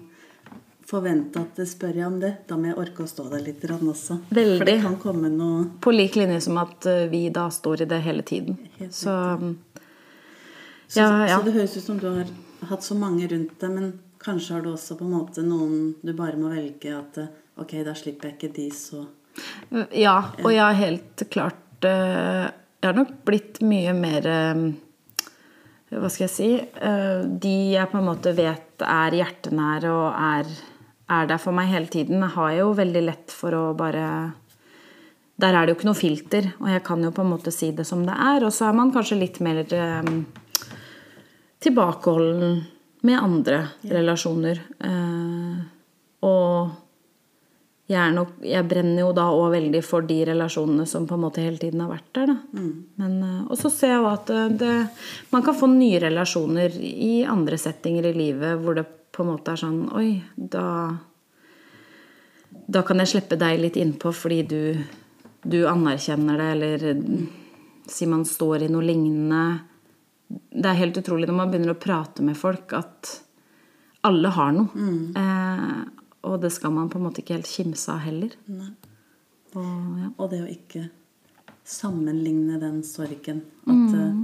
[0.84, 2.34] forvente at det spør jeg om det.
[2.50, 4.20] Da må jeg orke å stå der litt også.
[4.30, 4.58] Veldig.
[4.60, 7.90] For det kan komme noe På lik linje som at eh, vi da står i
[7.90, 8.58] det hele tiden.
[8.80, 9.16] Helt Så
[10.88, 11.38] Så, ja, ja.
[11.40, 12.28] så det høres ut som du har
[12.70, 13.94] hatt så mange rundt deg, men
[14.24, 17.76] kanskje har du også på en måte noen du bare må velge at eh, Ok,
[17.86, 19.04] da slipper jeg ikke de, så
[19.94, 24.64] Ja, og jeg har helt klart eh, Jeg har nok blitt mye mer eh,
[25.94, 26.52] Hva skal jeg si
[27.46, 30.50] De jeg på en måte vet er hjertenære og er,
[31.14, 34.08] er der for meg hele tiden, har jeg jo veldig lett for å bare
[35.38, 37.70] Der er det jo ikke noe filter, og jeg kan jo på en måte si
[37.76, 38.44] det som det er.
[38.46, 39.62] Og så er man kanskje litt mer
[41.64, 42.64] tilbakeholden
[43.04, 44.62] med andre relasjoner.
[44.80, 45.60] Eh,
[46.24, 46.72] og
[47.92, 51.24] jeg, er nok, jeg brenner jo da òg veldig for de relasjonene som på en
[51.26, 52.32] måte hele tiden har vært der.
[52.32, 52.66] Da.
[53.02, 54.76] Men, eh, og så ser jeg jo at det, det,
[55.36, 59.54] man kan få nye relasjoner i andre settinger i livet hvor det på en måte
[59.54, 60.66] er sånn Oi, da
[62.74, 64.62] Da kan jeg slippe deg litt innpå fordi du,
[65.44, 66.86] du anerkjenner det, eller
[67.92, 69.73] si man står i noe lignende.
[70.54, 73.12] Det er helt utrolig når man begynner å prate med folk, at
[74.08, 74.88] alle har noe.
[75.20, 75.84] Eh,
[76.24, 78.36] og det skal man på en måte ikke helt kimse av heller.
[78.50, 80.10] Og, ja.
[80.18, 80.88] Og det å ikke
[81.68, 83.44] sammenligne den sorgen.
[83.68, 84.20] At eh,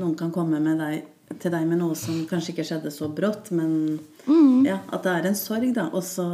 [0.00, 1.06] noen kan komme med deg,
[1.40, 3.96] til deg med noe som kanskje ikke skjedde så brått, men
[4.64, 5.88] ja, at det er en sorg, da.
[5.94, 6.26] Og så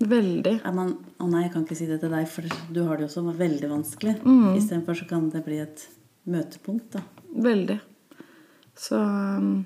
[0.00, 0.54] Veldig.
[0.62, 3.06] er man Å nei, jeg kan ikke si det til deg, for du har det
[3.08, 4.16] jo så veldig vanskelig.
[4.56, 5.86] Istedenfor så kan det bli et
[6.28, 7.04] møtepunkt, da.
[7.46, 7.78] Veldig.
[8.76, 9.64] Så um,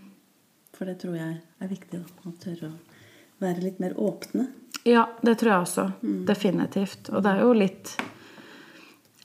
[0.77, 2.29] For det tror jeg er viktig, da.
[2.31, 2.77] Å tørre å
[3.43, 4.47] være litt mer åpne.
[4.89, 5.87] Ja, det tror jeg også.
[6.29, 7.11] Definitivt.
[7.13, 7.97] Og det er jo litt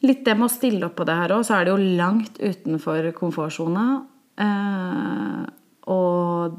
[0.05, 2.36] Litt det med å stille opp på det her òg, så er det jo langt
[2.38, 3.86] utenfor komfortsona.
[4.38, 5.45] Eh,
[5.89, 6.57] og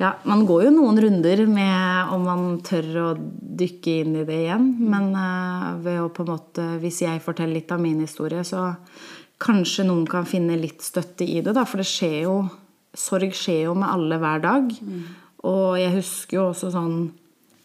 [0.00, 4.40] ja, man går jo noen runder med om man tør å dykke inn i det
[4.46, 4.66] igjen.
[4.80, 8.72] Men eh, ved å på en måte Hvis jeg forteller litt av min historie, så
[9.42, 11.64] kanskje noen kan finne litt støtte i det, da.
[11.68, 12.36] For det skjer jo
[12.94, 14.68] Sorg skjer jo med alle hver dag.
[15.50, 17.10] Og jeg husker jo også sånn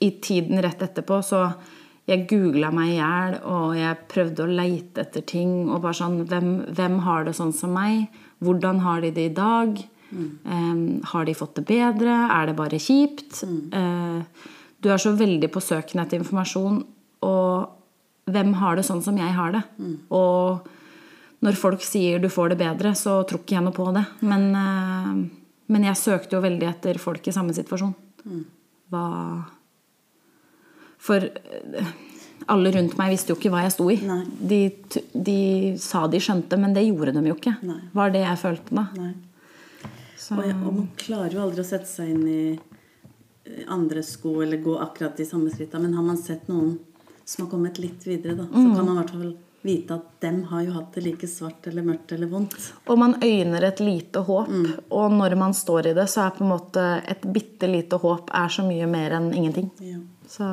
[0.02, 1.52] I tiden rett etterpå, så
[2.10, 5.70] jeg googla meg i hjel, og jeg prøvde å leite etter ting.
[5.70, 8.08] Og bare sånn hvem, hvem har det sånn som meg?
[8.42, 9.78] Hvordan har de det i dag?
[10.56, 10.80] Eh,
[11.12, 12.16] har de fått det bedre?
[12.34, 13.44] Er det bare kjipt?
[13.46, 14.48] Eh,
[14.82, 16.82] du er så veldig på søken etter informasjon,
[17.28, 19.64] og hvem har det sånn som jeg har det?
[20.16, 20.66] Og
[21.46, 24.04] når folk sier du får det bedre, så tror ikke jeg noe på det.
[24.28, 27.96] Men, eh, men jeg søkte jo veldig etter folk i samme situasjon.
[28.92, 29.06] Hva,
[31.00, 31.94] For eh,
[32.52, 33.98] alle rundt meg visste jo ikke hva jeg sto i.
[34.52, 34.62] De,
[35.14, 35.40] de
[35.80, 37.56] sa de skjønte, men det gjorde de jo ikke.
[37.64, 37.82] Nei.
[37.96, 38.88] Var det jeg følte da.
[40.30, 42.42] Og, jeg, og man klarer jo aldri å sette seg inn i
[43.50, 46.76] andres andre sko eller gå akkurat de samme skritta, men har man sett noen
[47.26, 49.32] som har kommet litt videre, da, så kan man i hvert fall
[49.62, 52.56] vite at dem har jo hatt det like svart eller mørkt eller vondt.
[52.88, 54.50] Og man øyner et lite håp,
[54.90, 58.30] og når man står i det, så er på en måte et bitte lite håp
[58.34, 59.68] er så mye mer enn ingenting.
[59.84, 59.98] Ja.
[60.30, 60.48] Så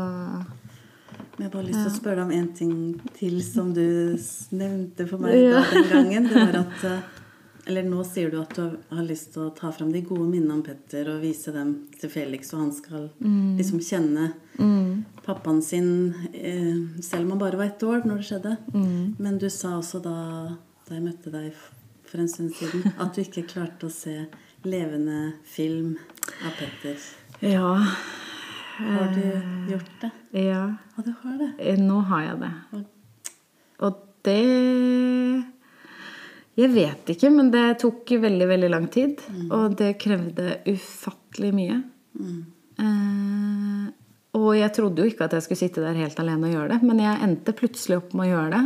[1.36, 2.74] jeg har bare lyst til å spørre deg om en ting
[3.18, 4.16] til som du
[4.56, 5.62] nevnte for meg Ja.
[5.70, 6.28] den gangen.
[6.30, 7.12] Det var at eh,
[7.66, 10.54] Eller nå sier du at du har lyst til å ta fram de gode minnene
[10.54, 13.08] om Petter og vise dem til Felix, og han skal
[13.58, 14.28] liksom kjenne
[15.26, 15.88] pappaen sin
[16.32, 18.56] eh, selv om han bare var ett år når det skjedde.
[19.18, 20.16] Men du sa også da,
[20.88, 21.52] da jeg møtte deg
[22.06, 24.14] for en stund siden, at du ikke klarte å se
[24.66, 25.96] levende film
[26.46, 26.96] av Petter.
[27.40, 27.74] ja.
[28.76, 30.10] Har du gjort det?
[30.36, 30.76] Ja.
[30.98, 31.46] Og du har det.
[31.64, 32.50] Eh, Nå har jeg det.
[33.80, 34.34] Og det
[36.60, 39.22] Jeg vet ikke, men det tok veldig, veldig lang tid.
[39.48, 41.78] Og det krevde ufattelig mye.
[42.20, 43.88] Eh,
[44.36, 46.80] og jeg trodde jo ikke at jeg skulle sitte der helt alene og gjøre det,
[46.84, 48.64] men jeg endte plutselig opp med å gjøre det.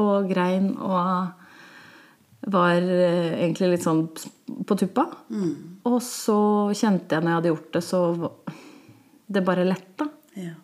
[0.00, 4.06] Og grein og var eh, egentlig litt sånn
[4.66, 5.06] på tuppa.
[5.90, 6.40] Og så
[6.74, 8.02] kjente jeg når jeg hadde gjort det, så
[9.32, 10.08] det bare letta.
[10.38, 10.58] ja.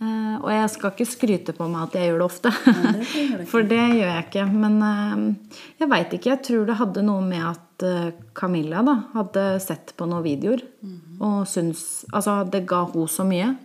[0.00, 2.50] Uh, og jeg skal ikke skryte på meg at jeg gjør det ofte.
[2.64, 3.46] det du ikke.
[3.50, 4.44] For det gjør jeg ikke.
[4.48, 6.30] Men uh, jeg veit ikke.
[6.30, 10.62] Jeg tror det hadde noe med at eh, Camilla da, hadde sett på noen videoer
[10.82, 11.20] Mhm.
[11.20, 13.56] og syns Altså, det ga hun så mye.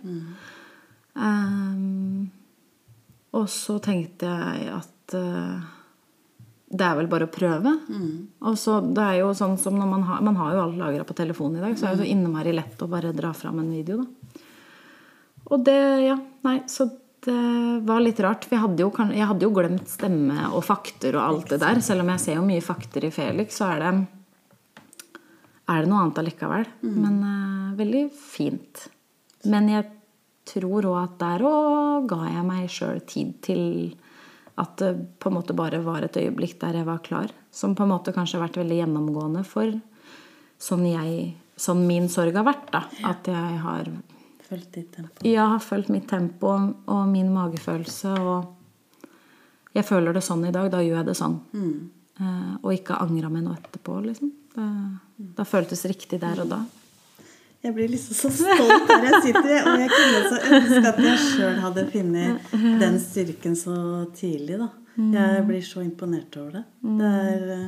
[1.16, 2.26] Eh,
[3.36, 5.60] og så tenkte jeg at uh,
[6.76, 7.72] det er vel bare å prøve.
[7.88, 8.26] Mm.
[8.48, 11.04] Og så det er jo sånn som når man har Man har jo alt lagra
[11.06, 13.70] på telefonen i dag, så er det så innmari lett å bare dra fram en
[13.70, 14.40] video, da.
[15.52, 16.88] Og det Ja, nei, så
[17.26, 18.46] det var litt rart.
[18.46, 21.80] For jeg hadde jo, jeg hadde jo glemt stemme og fakter og alt det der.
[21.84, 23.94] Selv om jeg ser jo mye fakter i Felix, så er det
[25.66, 26.66] er det noe annet allikevel.
[26.86, 28.86] Men uh, veldig fint.
[29.50, 29.88] Men jeg
[30.46, 33.64] tror òg at der òg ga jeg meg sjøl tid til
[34.56, 37.34] at det på en måte bare var et øyeblikk der jeg var klar.
[37.50, 39.74] Som på en måte kanskje har vært veldig gjennomgående for
[40.62, 42.70] sånn, jeg, sånn min sorg har vært.
[42.72, 42.86] da.
[43.10, 43.90] At jeg har
[44.46, 45.24] Følg ditt tempo.
[45.26, 46.52] jeg har fulgt mitt tempo
[46.86, 48.12] og min magefølelse.
[48.20, 48.52] Og
[49.74, 50.70] jeg føler det sånn i dag.
[50.70, 51.38] Da gjør jeg det sånn.
[52.20, 53.98] Eh, og ikke angra meg noe etterpå.
[54.06, 54.30] liksom.
[54.56, 54.66] Det,
[55.36, 56.60] det føltes riktig der og da.
[57.64, 61.18] Jeg blir liksom så stolt der jeg sitter, og jeg kunne så ønske at jeg
[61.24, 63.74] sjøl hadde funnet den styrken så
[64.14, 64.68] tidlig, da.
[64.96, 66.62] Jeg blir så imponert over det.
[67.00, 67.66] Det er eh,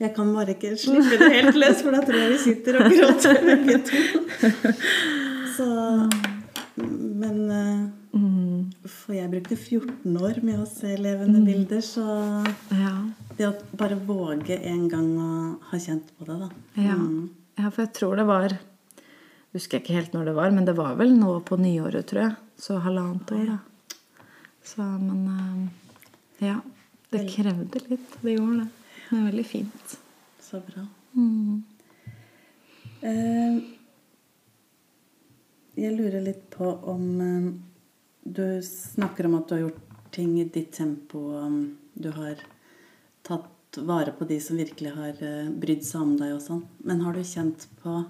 [0.00, 2.90] Jeg kan bare ikke slippe det helt løs, for da tror jeg vi sitter og
[2.90, 4.02] gråter begge to.
[7.20, 7.36] Men
[8.14, 8.70] mm.
[8.88, 12.04] For jeg brukte 14 år med å se levende bilder, så
[12.72, 12.94] Ja.
[13.36, 15.30] det å bare våge en gang å
[15.70, 16.50] ha kjent på det, da.
[16.80, 16.96] Ja.
[17.60, 18.56] ja, for jeg tror det var
[19.50, 22.20] Husker jeg ikke helt når det var, men det var vel nå på nyåret, tror
[22.22, 22.34] jeg.
[22.54, 23.96] Så halvannet år, da.
[24.62, 25.64] Så, men uh,
[26.38, 26.60] Ja.
[27.10, 28.12] Det krevde litt.
[28.22, 28.68] Det gjorde det.
[29.08, 29.96] Det er veldig fint.
[30.38, 30.84] Så bra.
[33.02, 33.56] Eh,
[35.80, 37.50] jeg lurer litt på om eh,
[38.22, 41.20] Du snakker om at du har gjort ting i ditt tempo.
[41.94, 42.40] Du har
[43.22, 46.64] tatt vare på de som virkelig har eh, brydd seg om deg og sånn.
[46.86, 48.00] Men har du kjent på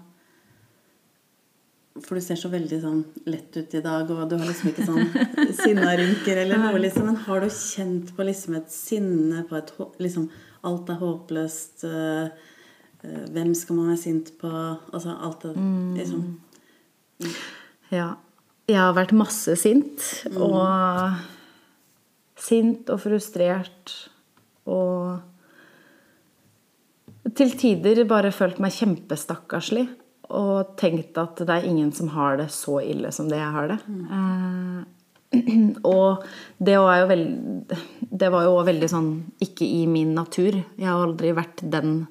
[2.01, 4.87] For du ser så veldig sånn lett ut i dag, og du har liksom ikke
[4.87, 5.09] sånn
[5.63, 7.09] sinnarynker eller noe, liksom.
[7.11, 10.31] Men har du kjent på liksom et sinne, på et liksom
[10.65, 11.83] Alt er håpløst.
[11.89, 12.49] eh,
[13.33, 14.49] hvem skal man være sint på?
[14.93, 15.55] Altså alt det
[15.97, 16.27] liksom
[17.91, 18.15] Ja.
[18.71, 20.05] Jeg har vært masse sint.
[20.31, 21.17] Og
[22.39, 23.95] sint og frustrert.
[24.69, 25.19] Og
[27.37, 29.87] til tider bare følt meg kjempestakkarslig.
[30.31, 33.73] Og tenkt at det er ingen som har det så ille som det jeg har
[33.73, 33.79] det.
[33.87, 34.83] Mm.
[35.95, 36.23] og
[36.59, 37.77] det var jo veldig
[38.21, 39.11] Det var jo veldig sånn
[39.43, 40.57] ikke i min natur.
[40.77, 42.05] Jeg har aldri vært den,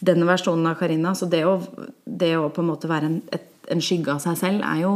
[0.00, 1.14] den versjonen av Karina.
[1.14, 1.58] Så det å,
[2.04, 4.94] det å på en måte være en, et, en skygge av seg selv er jo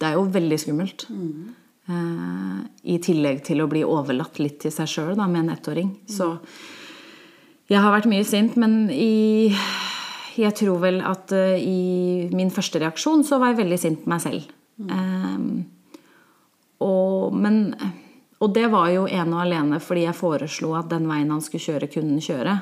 [0.00, 1.02] Det er jo veldig skummelt.
[1.90, 2.60] Eh,
[2.94, 5.90] I tillegg til å bli overlatt litt til seg sjøl med en ettåring.
[6.08, 6.38] Så
[7.70, 9.52] jeg har vært mye sint, men i
[10.40, 14.08] Jeg tror vel at uh, i min første reaksjon så var jeg veldig sint på
[14.08, 14.46] meg selv.
[14.80, 15.40] Eh,
[16.86, 17.74] og, men,
[18.40, 21.66] og det var jo ene og alene fordi jeg foreslo at den veien han skulle
[21.66, 22.54] kjøre, kunne han kjøre.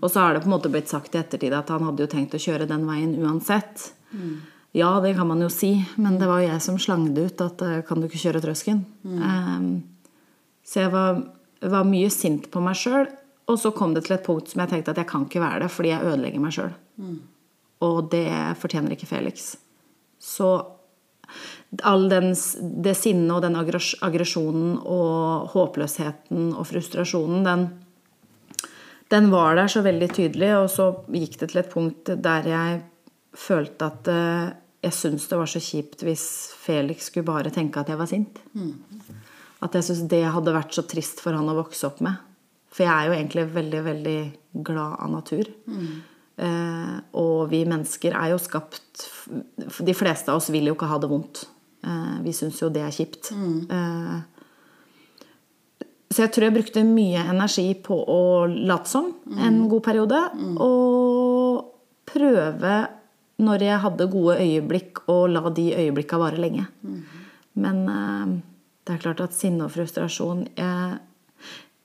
[0.00, 2.10] Og så har det på en måte blitt sagt i ettertid at han hadde jo
[2.10, 3.90] tenkt å kjøre den veien uansett.
[4.76, 7.42] Ja, det kan man jo si, men det var jo jeg som slang det ut
[7.42, 8.84] at eh, kan du ikke kjøre trøsken?
[9.02, 9.70] Um,
[10.62, 11.24] så jeg var,
[11.74, 13.08] var mye sint på meg sjøl,
[13.50, 15.64] og så kom det til et punkt som jeg tenkte at jeg kan ikke være
[15.64, 16.76] det fordi jeg ødelegger meg sjøl.
[17.82, 18.28] Og det
[18.60, 19.54] fortjener ikke Felix.
[20.22, 20.52] Så
[21.86, 22.32] all den,
[22.84, 27.66] det sinnet og den aggresjonen og håpløsheten og frustrasjonen, den,
[29.10, 32.80] den var der så veldig tydelig, og så gikk det til et punkt der jeg
[33.36, 36.24] følte at eh, jeg syntes det var så kjipt hvis
[36.56, 38.40] Felix skulle bare tenke at jeg var sint.
[39.60, 42.16] At jeg syntes det hadde vært så trist for han å vokse opp med.
[42.70, 44.18] For jeg er jo egentlig veldig, veldig
[44.66, 45.50] glad av natur.
[46.40, 49.02] Eh, og vi mennesker er jo skapt
[49.84, 51.42] De fleste av oss vil jo ikke ha det vondt.
[51.84, 53.32] Eh, vi syns jo det er kjipt.
[53.34, 54.39] Eh,
[56.10, 60.18] så jeg tror jeg brukte mye energi på å late som en god periode.
[60.58, 61.60] Og
[62.10, 62.78] prøve,
[63.38, 66.64] når jeg hadde gode øyeblikk, å la de øyeblikka vare lenge.
[67.62, 68.32] Men eh,
[68.86, 70.98] det er klart at sinne og frustrasjon jeg,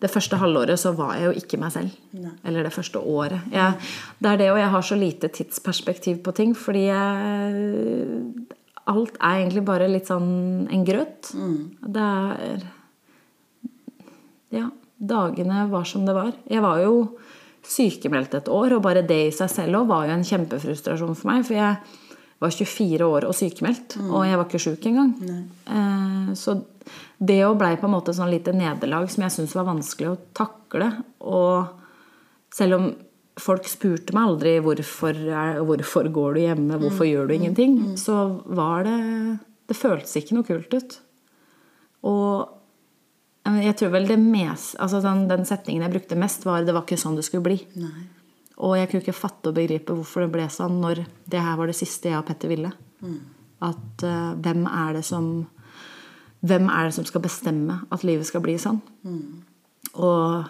[0.02, 1.94] Det første halvåret så var jeg jo ikke meg selv.
[2.44, 3.46] Eller det første året.
[3.54, 3.78] Jeg,
[4.20, 8.34] det er det, og jeg har så lite tidsperspektiv på ting, fordi jeg
[8.86, 11.32] Alt er egentlig bare litt sånn en grøt.
[11.82, 12.66] Det er
[14.54, 16.34] ja, dagene var som det var.
[16.50, 16.96] Jeg var jo
[17.66, 21.32] sykemeldt et år, og bare det i seg selv også var jo en kjempefrustrasjon for
[21.32, 21.46] meg.
[21.48, 21.78] For jeg
[22.44, 25.14] var 24 år og sykemeldt, og jeg var ikke sjuk engang.
[25.66, 26.60] Eh, så
[27.18, 30.20] det å blei på en måte sånn lite nederlag som jeg syntes var vanskelig å
[30.38, 30.92] takle.
[31.26, 32.90] Og selv om
[33.42, 38.28] folk spurte meg aldri hvorfor, er, hvorfor går du hjemme, hvorfor gjør du ingenting, så
[38.46, 39.00] var det
[39.66, 40.92] Det føltes ikke noe kult ut.
[42.06, 42.55] Og
[43.46, 46.82] jeg tror vel det mest, altså den, den setningen jeg brukte mest, var 'det var
[46.82, 47.62] ikke sånn det skulle bli'.
[47.78, 48.08] Nei.
[48.58, 51.68] Og jeg kunne ikke fatte og begripe hvorfor det ble sånn når det her var
[51.68, 52.72] det siste jeg og Petter ville.
[53.62, 55.48] At uh, hvem er det som
[56.46, 58.78] Hvem er det som skal bestemme at livet skal bli sånn?
[59.98, 60.46] Og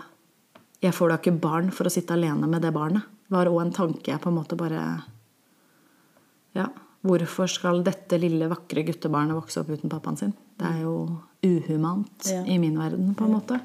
[0.83, 3.05] jeg får da ikke barn for å sitte alene med det barnet.
[3.31, 4.81] Var òg en tanke jeg på en måte bare
[6.57, 6.67] Ja,
[7.05, 10.35] hvorfor skal dette lille, vakre guttebarnet vokse opp uten pappaen sin?
[10.55, 10.95] Det er jo
[11.45, 12.43] uhumant Ja.
[12.45, 13.59] i min verden, på en måte.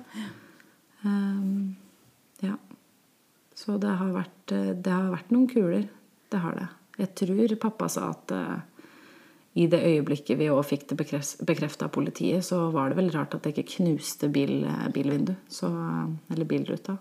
[1.05, 1.77] Um,
[2.41, 2.57] ja.
[3.55, 5.89] Så det har, vært, eh, det har vært noen kuler.
[6.31, 6.69] Det har det.
[6.99, 8.59] Jeg tror pappa sa at uh,
[9.55, 10.97] i det øyeblikket vi òg fikk det
[11.47, 15.35] bekrefta av politiet, så var det vel rart at det ikke knuste bil, bilvindu.
[15.49, 15.71] Så,
[16.31, 16.99] eller bilruta.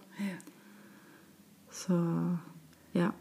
[1.71, 1.97] Så
[2.97, 3.11] ja.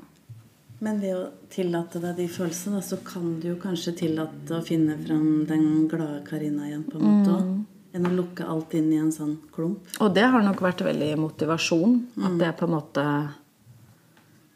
[0.79, 4.95] Men ved å tillate deg de følelsene, så kan du jo kanskje tillate å finne
[5.01, 7.51] fram den glade Karina igjen, på en måte òg.
[7.99, 9.89] Enn å lukke alt inn i en sånn klump.
[10.05, 11.97] Og det har nok vært veldig motivasjon.
[12.21, 13.05] At det er på en måte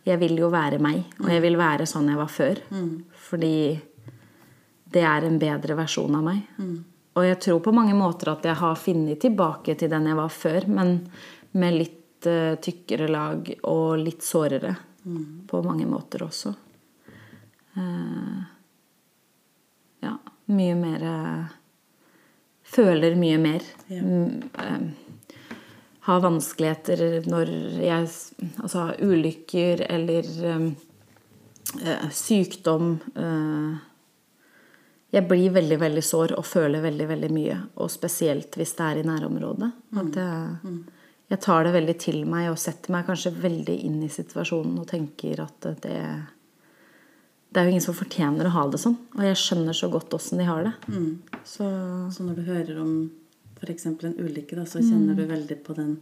[0.05, 2.61] Jeg vil jo være meg, og jeg vil være sånn jeg var før.
[3.31, 3.57] Fordi
[4.93, 6.43] det er en bedre versjon av meg.
[7.13, 10.33] Og jeg tror på mange måter at jeg har funnet tilbake til den jeg var
[10.33, 10.95] før, men
[11.61, 14.73] med litt uh, tykkere lag og litt sårere.
[15.47, 16.55] På mange måter også.
[17.75, 18.43] Uh,
[20.01, 20.17] ja,
[20.53, 21.59] mye mer uh,
[22.73, 23.65] Føler mye mer.
[23.93, 24.01] Ja.
[24.01, 24.85] Mm, eh,
[26.07, 27.51] har vanskeligheter når
[27.85, 28.07] jeg
[28.63, 30.71] Altså ulykker eller um,
[32.09, 32.95] sykdom
[35.13, 37.59] Jeg blir veldig, veldig sår og føler veldig, veldig mye.
[37.77, 39.69] Og spesielt hvis det er i nærområdet.
[40.01, 40.73] At jeg,
[41.33, 44.87] jeg tar det veldig til meg og setter meg kanskje veldig inn i situasjonen og
[44.91, 45.97] tenker at det
[47.53, 48.95] Det er jo ingen som fortjener å ha det sånn.
[49.17, 50.73] Og jeg skjønner så godt åssen de har det.
[51.45, 51.67] Så
[52.13, 53.11] Så når du hører om
[53.61, 53.87] f.eks.
[53.87, 55.99] en ulykke, da, så kjenner du veldig på den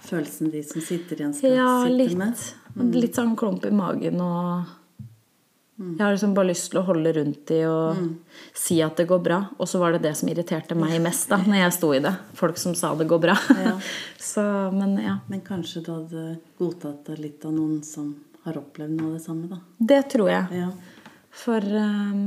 [0.00, 2.16] følelsen de som sitter igjen, skal Ja, sitte litt.
[2.16, 2.94] med.
[2.94, 4.64] Litt sånn klump i magen og
[5.80, 8.00] Jeg har liksom bare lyst til å holde rundt de og
[8.56, 9.38] si at det går bra.
[9.56, 12.12] Og så var det det som irriterte meg mest da når jeg sto i det.
[12.36, 13.36] Folk som sa det går bra.
[13.64, 13.72] Ja.
[14.30, 14.44] så,
[14.76, 15.16] men ja.
[15.32, 16.26] Men kanskje du hadde
[16.60, 18.12] godtatt det litt av noen som
[18.44, 19.60] har opplevd noe av det samme, da.
[19.92, 20.60] Det tror jeg.
[20.60, 20.68] Ja.
[21.40, 22.22] For um,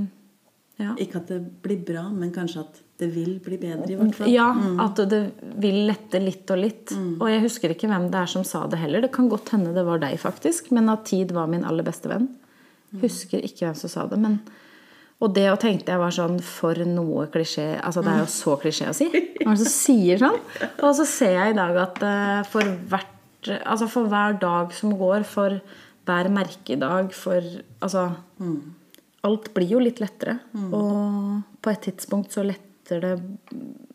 [0.81, 0.95] ja.
[1.01, 4.29] Ikke at det blir bra, men kanskje at det vil bli bedre, i hvert fall.
[4.31, 4.47] Ja,
[4.81, 5.21] at det
[5.61, 6.93] vil lette litt og litt.
[6.93, 9.05] Og jeg husker ikke hvem det er som sa det heller.
[9.05, 10.71] Det kan godt hende det var deg, faktisk.
[10.73, 12.31] Men at tid var min aller beste venn.
[13.01, 14.19] Husker ikke hvem som sa det.
[14.21, 14.37] Men,
[15.23, 17.67] og det og tenkte jeg var sånn For noe klisjé.
[17.79, 19.09] Altså, det er jo så klisjé å si.
[19.13, 20.37] Er det som sier sånn?
[20.83, 24.93] Og så ser jeg i dag at eh, for, hvert, altså for hver dag som
[24.99, 25.57] går, for
[26.07, 27.41] hver merkedag, for
[27.83, 28.09] Altså
[29.23, 30.37] Alt blir jo litt lettere.
[30.75, 33.13] Og på et tidspunkt så letter det,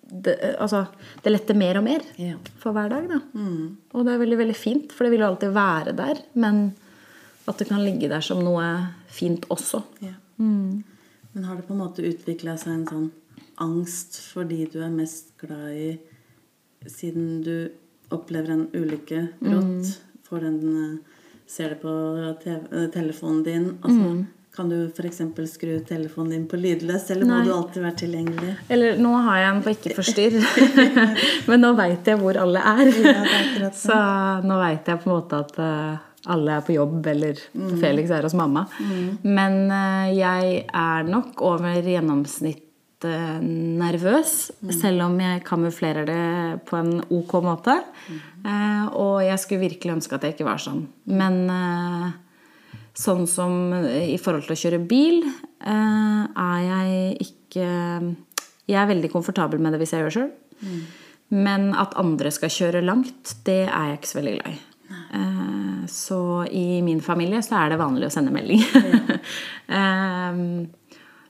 [0.09, 0.86] det Altså,
[1.22, 2.38] det letter mer og mer yeah.
[2.62, 3.18] for hver dag, da.
[3.92, 6.22] Og det er veldig, veldig fint, for det vil jo alltid være der.
[6.40, 6.70] Men
[7.49, 8.66] at det kan ligge der som noe
[9.12, 9.82] fint også.
[10.05, 10.14] Ja.
[10.38, 13.09] Men har det på en måte utvikla seg en sånn
[13.62, 15.90] angst fordi du er mest glad i
[16.88, 17.68] Siden du
[18.14, 19.96] opplever en ulykke brått,
[20.28, 21.16] får den eh,
[21.49, 21.92] Ser det på
[22.42, 24.24] TV, eh, telefonen din altså,
[24.55, 25.20] Kan du f.eks.
[25.51, 27.44] skru telefonen din på lydløs, eller må Nei.
[27.49, 28.55] du alltid være tilgjengelig?
[28.68, 30.38] Eller nå har jeg den på ikke forstyrr,
[31.49, 32.90] men nå veit jeg hvor alle er.
[33.03, 33.99] Ja, er Så
[34.46, 37.38] nå veit jeg på en måte at eh, alle er på jobb, eller
[37.78, 38.66] Felix er hos mamma.
[39.22, 42.64] Men uh, jeg er nok over gjennomsnittet
[43.78, 47.76] nervøs, selv om jeg kamuflerer det på en ok måte.
[48.42, 50.82] Uh, og jeg skulle virkelig ønske at jeg ikke var sånn.
[51.06, 52.08] Men eh,
[52.98, 57.66] sånn som i forhold til å kjøre bil, eh, er jeg ikke
[58.68, 60.32] Jeg er veldig komfortabel med det hvis jeg gjør det sjøl.
[61.32, 64.58] Men at andre skal kjøre langt, det er jeg ikke så veldig glad i.
[65.89, 68.62] Så i min familie så er det vanlig å sende melding.
[69.68, 70.66] um,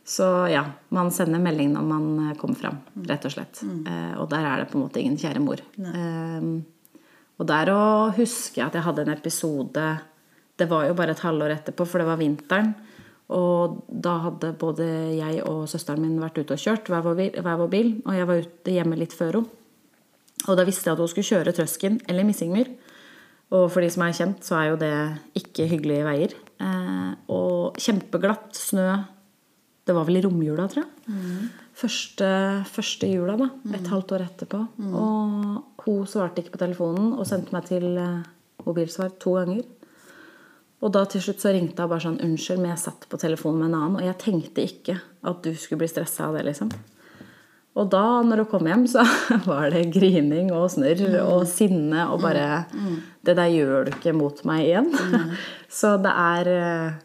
[0.09, 0.63] Så ja,
[0.97, 3.59] man sender melding når man eh, kommer fram, rett og slett.
[3.61, 5.61] Eh, Og der er det på en måte ingen kjære mor.
[5.77, 6.63] Um,
[7.37, 7.83] Og der å
[8.17, 9.85] huske at jeg hadde en episode
[10.59, 12.73] Det var jo bare et halvår etterpå, for det var vinteren.
[13.29, 14.89] Og da hadde både
[15.19, 18.73] jeg og søsteren min vært ute og kjørt hver vår bil og jeg var ute
[18.79, 19.53] hjemme litt før henne.
[20.49, 22.73] Og da visste jeg at hun skulle kjøre Trøsken eller Missingmyr.
[23.57, 24.95] Og for de som er kjent, så er jo det
[25.41, 26.35] ikke hyggelige veier.
[26.61, 28.91] Eh, og kjempeglatt snø.
[29.89, 30.91] Det var vel i romjula, tror jeg.
[31.79, 32.29] Første,
[32.69, 33.49] første jula, da.
[33.79, 34.61] Et halvt år etterpå.
[35.01, 38.27] Og hun svarte ikke på telefonen og sendte meg til eh,
[38.67, 39.65] mobilsvar to ganger.
[40.79, 43.65] Og da til slutt så ringte hun bare sånn Unnskyld, men jeg satt på telefonen
[43.65, 46.71] med en annen, og jeg tenkte ikke at du skulle bli stressa av det, liksom.
[47.77, 49.05] Og da, når hun kom hjem, så
[49.47, 52.65] var det grining og snørr og sinne og bare
[53.23, 54.89] Det der gjør du ikke mot meg igjen.
[55.79, 56.97] Så det er eh,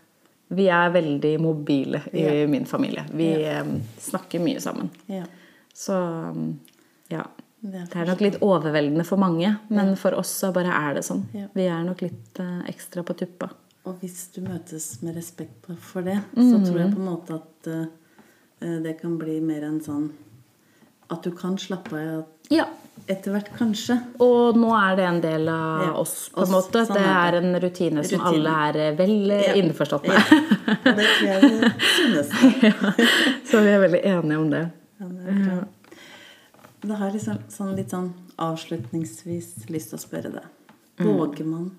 [0.55, 2.47] Vi er veldig mobile i Ja.
[2.47, 3.03] min familie.
[3.11, 3.61] Vi ja.
[3.99, 4.89] snakker mye sammen.
[5.11, 5.25] Ja.
[5.73, 5.93] Så
[7.09, 7.23] ja.
[7.63, 11.21] Det er nok litt overveldende for mange, men for oss så bare er det sånn.
[11.55, 13.49] Vi er nok litt eh, ekstra på tuppa.
[13.87, 17.69] Og hvis du møtes med respekt for det, så tror jeg på en måte at
[17.71, 20.09] eh, det kan bli mer en sånn
[21.11, 22.65] At du kan slappe av Ja.
[23.07, 23.97] etter hvert, kanskje.
[24.21, 26.85] Og nå er det en del av Ja, oss, på en måte.
[26.85, 29.53] sånn det er en rutine som alle er eh, vel eh, Ja.
[29.61, 30.13] innforstått Ja.
[30.13, 30.23] med.
[30.85, 32.29] Og det tror jeg det synes.
[33.51, 34.63] Så vi er veldig enige om det.
[34.99, 35.07] Ja,
[36.81, 40.43] det har liksom, sånn, litt sånn avslutningsvis lyst til å spørre deg.
[41.03, 41.69] Våger man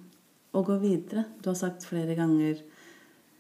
[0.55, 1.25] å gå videre?
[1.43, 2.59] Du har sagt flere ganger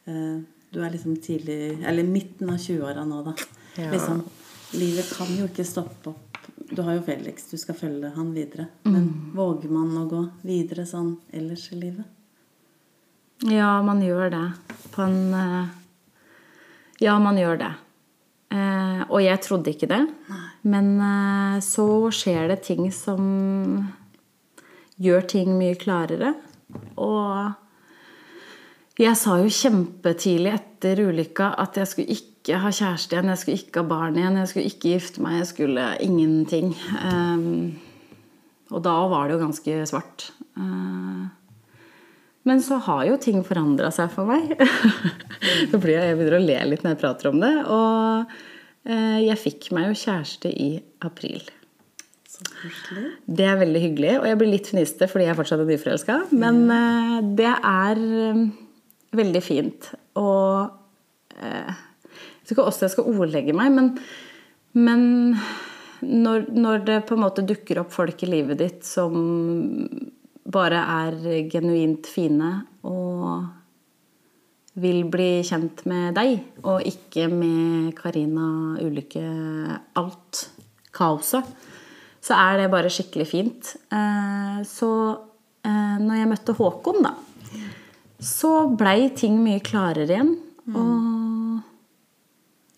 [0.06, 0.40] eh,
[0.72, 3.34] Du er liksom tidlig Eller midten av 20-åra nå, da.
[3.76, 3.90] Ja.
[3.92, 4.22] Liksom,
[4.78, 6.38] livet kan jo ikke stoppe opp.
[6.70, 8.66] Du har jo Felix, du skal følge han videre.
[8.88, 12.06] Men våger man å gå videre sånn ellers i livet?
[13.50, 14.44] Ja, man gjør det.
[14.94, 15.72] På en eh,
[17.02, 17.72] Ja, man gjør det.
[18.54, 20.02] Eh, og jeg trodde ikke det.
[20.62, 23.22] Men eh, så skjer det ting som
[24.96, 26.34] gjør ting mye klarere.
[26.96, 27.52] Og
[29.00, 33.62] jeg sa jo kjempetidlig etter ulykka at jeg skulle ikke ha kjæreste igjen, jeg skulle
[33.62, 36.74] ikke ha barn igjen, jeg skulle ikke gifte meg, jeg skulle ingenting.
[37.00, 37.46] Um,
[38.68, 40.28] og da var det jo ganske svart.
[40.58, 41.32] Uh,
[42.44, 44.52] men så har jo ting forandra seg for meg.
[45.70, 47.52] så blir jeg, jeg begynner å le litt når jeg prater om det.
[47.72, 48.34] Og
[48.84, 50.68] eh, jeg fikk meg jo kjæreste i
[51.08, 51.40] april.
[52.28, 52.44] Så.
[53.24, 56.18] Det er veldig hyggelig, og jeg blir litt fniste fordi jeg fortsatt er nyforelska.
[56.36, 58.02] Men eh, det er
[58.34, 58.44] um,
[59.16, 59.88] veldig fint.
[60.20, 61.82] Og eh,
[62.44, 63.86] jeg vet ikke hvordan jeg skal ordlegge meg, men,
[64.76, 65.04] men
[66.04, 69.14] når, når det på en måte dukker opp folk i livet ditt som
[70.44, 72.50] bare er genuint fine
[72.84, 73.46] og
[74.76, 76.34] vil bli kjent med deg,
[76.66, 79.22] og ikke med Karina Ulykke
[79.96, 80.42] alt
[80.94, 81.46] kaoset,
[82.24, 83.74] så er det bare skikkelig fint.
[83.92, 84.90] Eh, Så
[85.64, 87.14] eh, når jeg møtte Håkon, da,
[88.18, 90.34] så blei ting mye klarere igjen.
[90.74, 91.43] Og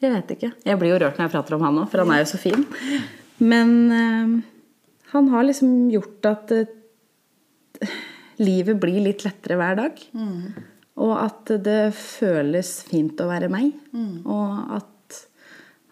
[0.03, 0.53] jeg vet ikke.
[0.66, 2.40] Jeg blir jo rørt når jeg prater om han òg, for han er jo så
[2.40, 2.66] fin.
[3.40, 4.34] Men eh,
[5.12, 7.97] han har liksom gjort at eh,
[8.42, 10.03] livet blir litt lettere hver dag.
[10.97, 13.72] Og at det føles fint å være meg.
[14.24, 15.20] Og at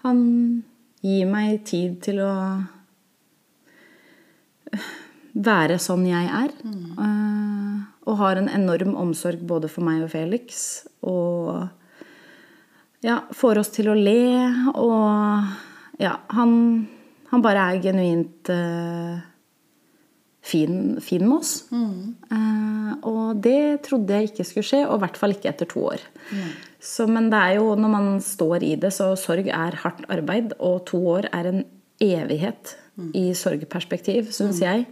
[0.05, 0.21] han
[1.05, 2.35] gir meg tid til å
[5.35, 6.53] være sånn jeg er.
[6.65, 10.85] Eh, og har en enorm omsorg både for meg og Felix.
[11.05, 11.65] Og
[13.05, 14.25] ja, får oss til å le.
[14.81, 16.59] Og ja, han,
[17.31, 19.21] han bare er genuint uh,
[20.45, 21.57] fin, fin med oss.
[21.73, 25.85] Eh, og det trodde jeg ikke skulle skje, og i hvert fall ikke etter to
[25.93, 26.05] år.
[26.85, 30.57] Så, men det er jo når man står i det, så sorg er hardt arbeid,
[30.61, 31.63] og to år er en
[32.03, 32.77] evighet
[33.17, 34.87] i sorgperspektiv, syns jeg.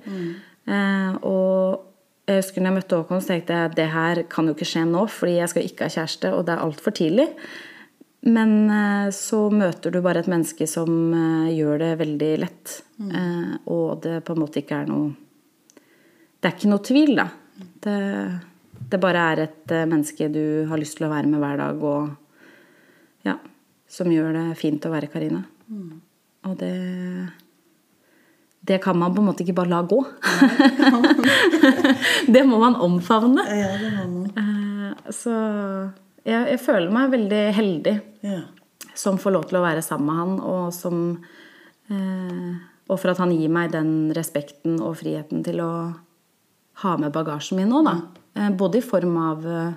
[0.68, 1.88] Uh, og
[2.28, 4.86] jeg husker når jeg møtte Håkon, så tenkte jeg det her kan jo ikke skje
[4.88, 7.28] nå, fordi jeg skal ikke ha kjæreste, og det er altfor tidlig.
[8.22, 12.78] Men eh, så møter du bare et menneske som eh, gjør det veldig lett.
[13.02, 13.58] Mm.
[13.66, 15.08] og det på en måte ikke er noe
[16.38, 17.24] Det er ikke noe tvil, da.
[17.82, 17.96] Det,
[18.92, 21.82] det bare er et eh, menneske du har lyst til å være med hver dag,
[21.82, 23.34] og ja,
[23.90, 25.42] som gjør det fint å være Karina.
[26.46, 26.74] Og det
[28.62, 29.98] det kan man på en måte ikke bare la gå.
[32.34, 33.42] det må man omfavne.
[33.50, 34.28] Ja, det må man.
[34.38, 35.32] Eh, Så
[36.24, 38.40] jeg, jeg føler meg veldig heldig Ja.
[38.94, 40.98] som får lov til å være sammen med han, og som
[41.90, 42.52] eh,
[42.90, 45.72] Og for at han gir meg den respekten og friheten til å
[46.82, 47.94] ha med bagasjen min nå, da.
[48.36, 49.72] Eh, Både i form av eh,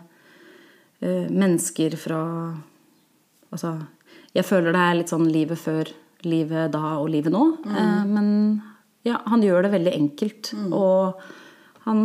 [1.02, 2.22] eh, mennesker fra
[3.54, 3.78] Altså,
[4.36, 5.88] jeg føler det er litt sånn livet før,
[6.28, 7.44] livet da og livet nå.
[7.66, 8.62] Eh, Men
[9.06, 10.50] ja, han gjør det veldig enkelt.
[10.76, 11.22] Og
[11.86, 12.02] han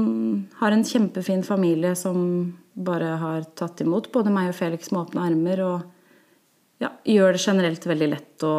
[0.61, 5.25] har en kjempefin familie som bare har tatt imot både meg og Felix med åpne
[5.29, 5.63] armer.
[5.67, 8.57] Og ja, gjør det generelt veldig lett å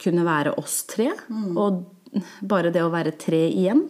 [0.00, 1.10] kunne være oss tre.
[1.58, 1.84] Og
[2.40, 3.84] bare det å være tre igjen.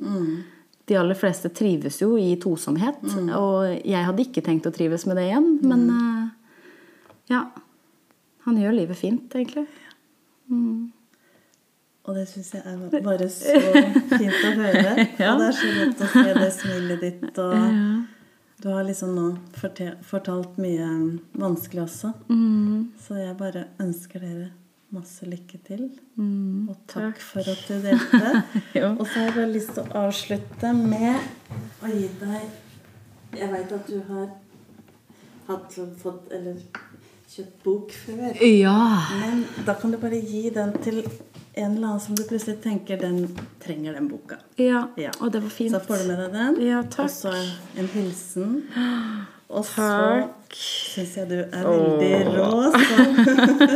[0.89, 3.03] De aller fleste trives jo i tosomhet.
[3.37, 5.51] Og jeg hadde ikke tenkt å trives med det igjen.
[5.69, 6.61] Men eh,
[7.35, 7.45] ja.
[8.49, 9.67] Han gjør livet fint, egentlig.
[12.09, 13.53] Og det syns jeg er bare så
[14.15, 14.93] fint å høre.
[15.21, 15.35] Ja.
[15.35, 17.41] Og det er så godt å se det smilet ditt.
[17.45, 17.53] Og
[18.63, 19.27] du har liksom nå
[20.03, 20.87] fortalt mye
[21.39, 22.13] vanskelig også.
[22.29, 22.89] Mm.
[22.99, 24.49] Så jeg bare ønsker dere
[24.95, 25.85] masse lykke til.
[26.17, 26.67] Mm.
[26.73, 28.43] Og takk for at du delte.
[28.99, 31.21] Og så har jeg bare lyst til å avslutte med
[31.85, 34.29] å gi deg Jeg veit at du har
[35.49, 36.59] hatt, fått eller
[37.29, 38.43] kjøpt bok før.
[38.43, 38.79] Ja.
[39.21, 41.03] Men da kan du bare gi den til
[41.59, 43.21] en eller annen som du plutselig tenker den
[43.63, 44.39] trenger den boka.
[44.57, 44.85] ja.
[44.97, 45.11] Ja.
[45.21, 45.73] Og det var fint.
[45.75, 46.61] Så får du med deg den.
[46.69, 47.09] Ja, takk.
[47.09, 47.33] Og så
[47.79, 48.55] en hilsen.
[49.49, 49.89] Og så
[50.53, 53.17] syns jeg du er veldig rå som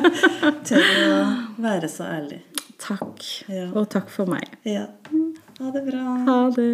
[0.69, 1.21] tør å
[1.65, 2.43] være så ærlig.
[2.83, 3.23] Takk.
[3.49, 3.69] Ja.
[3.79, 4.45] Og takk for meg.
[4.69, 4.87] Ja.
[5.61, 6.05] Ha det bra.
[6.29, 6.69] Ha det.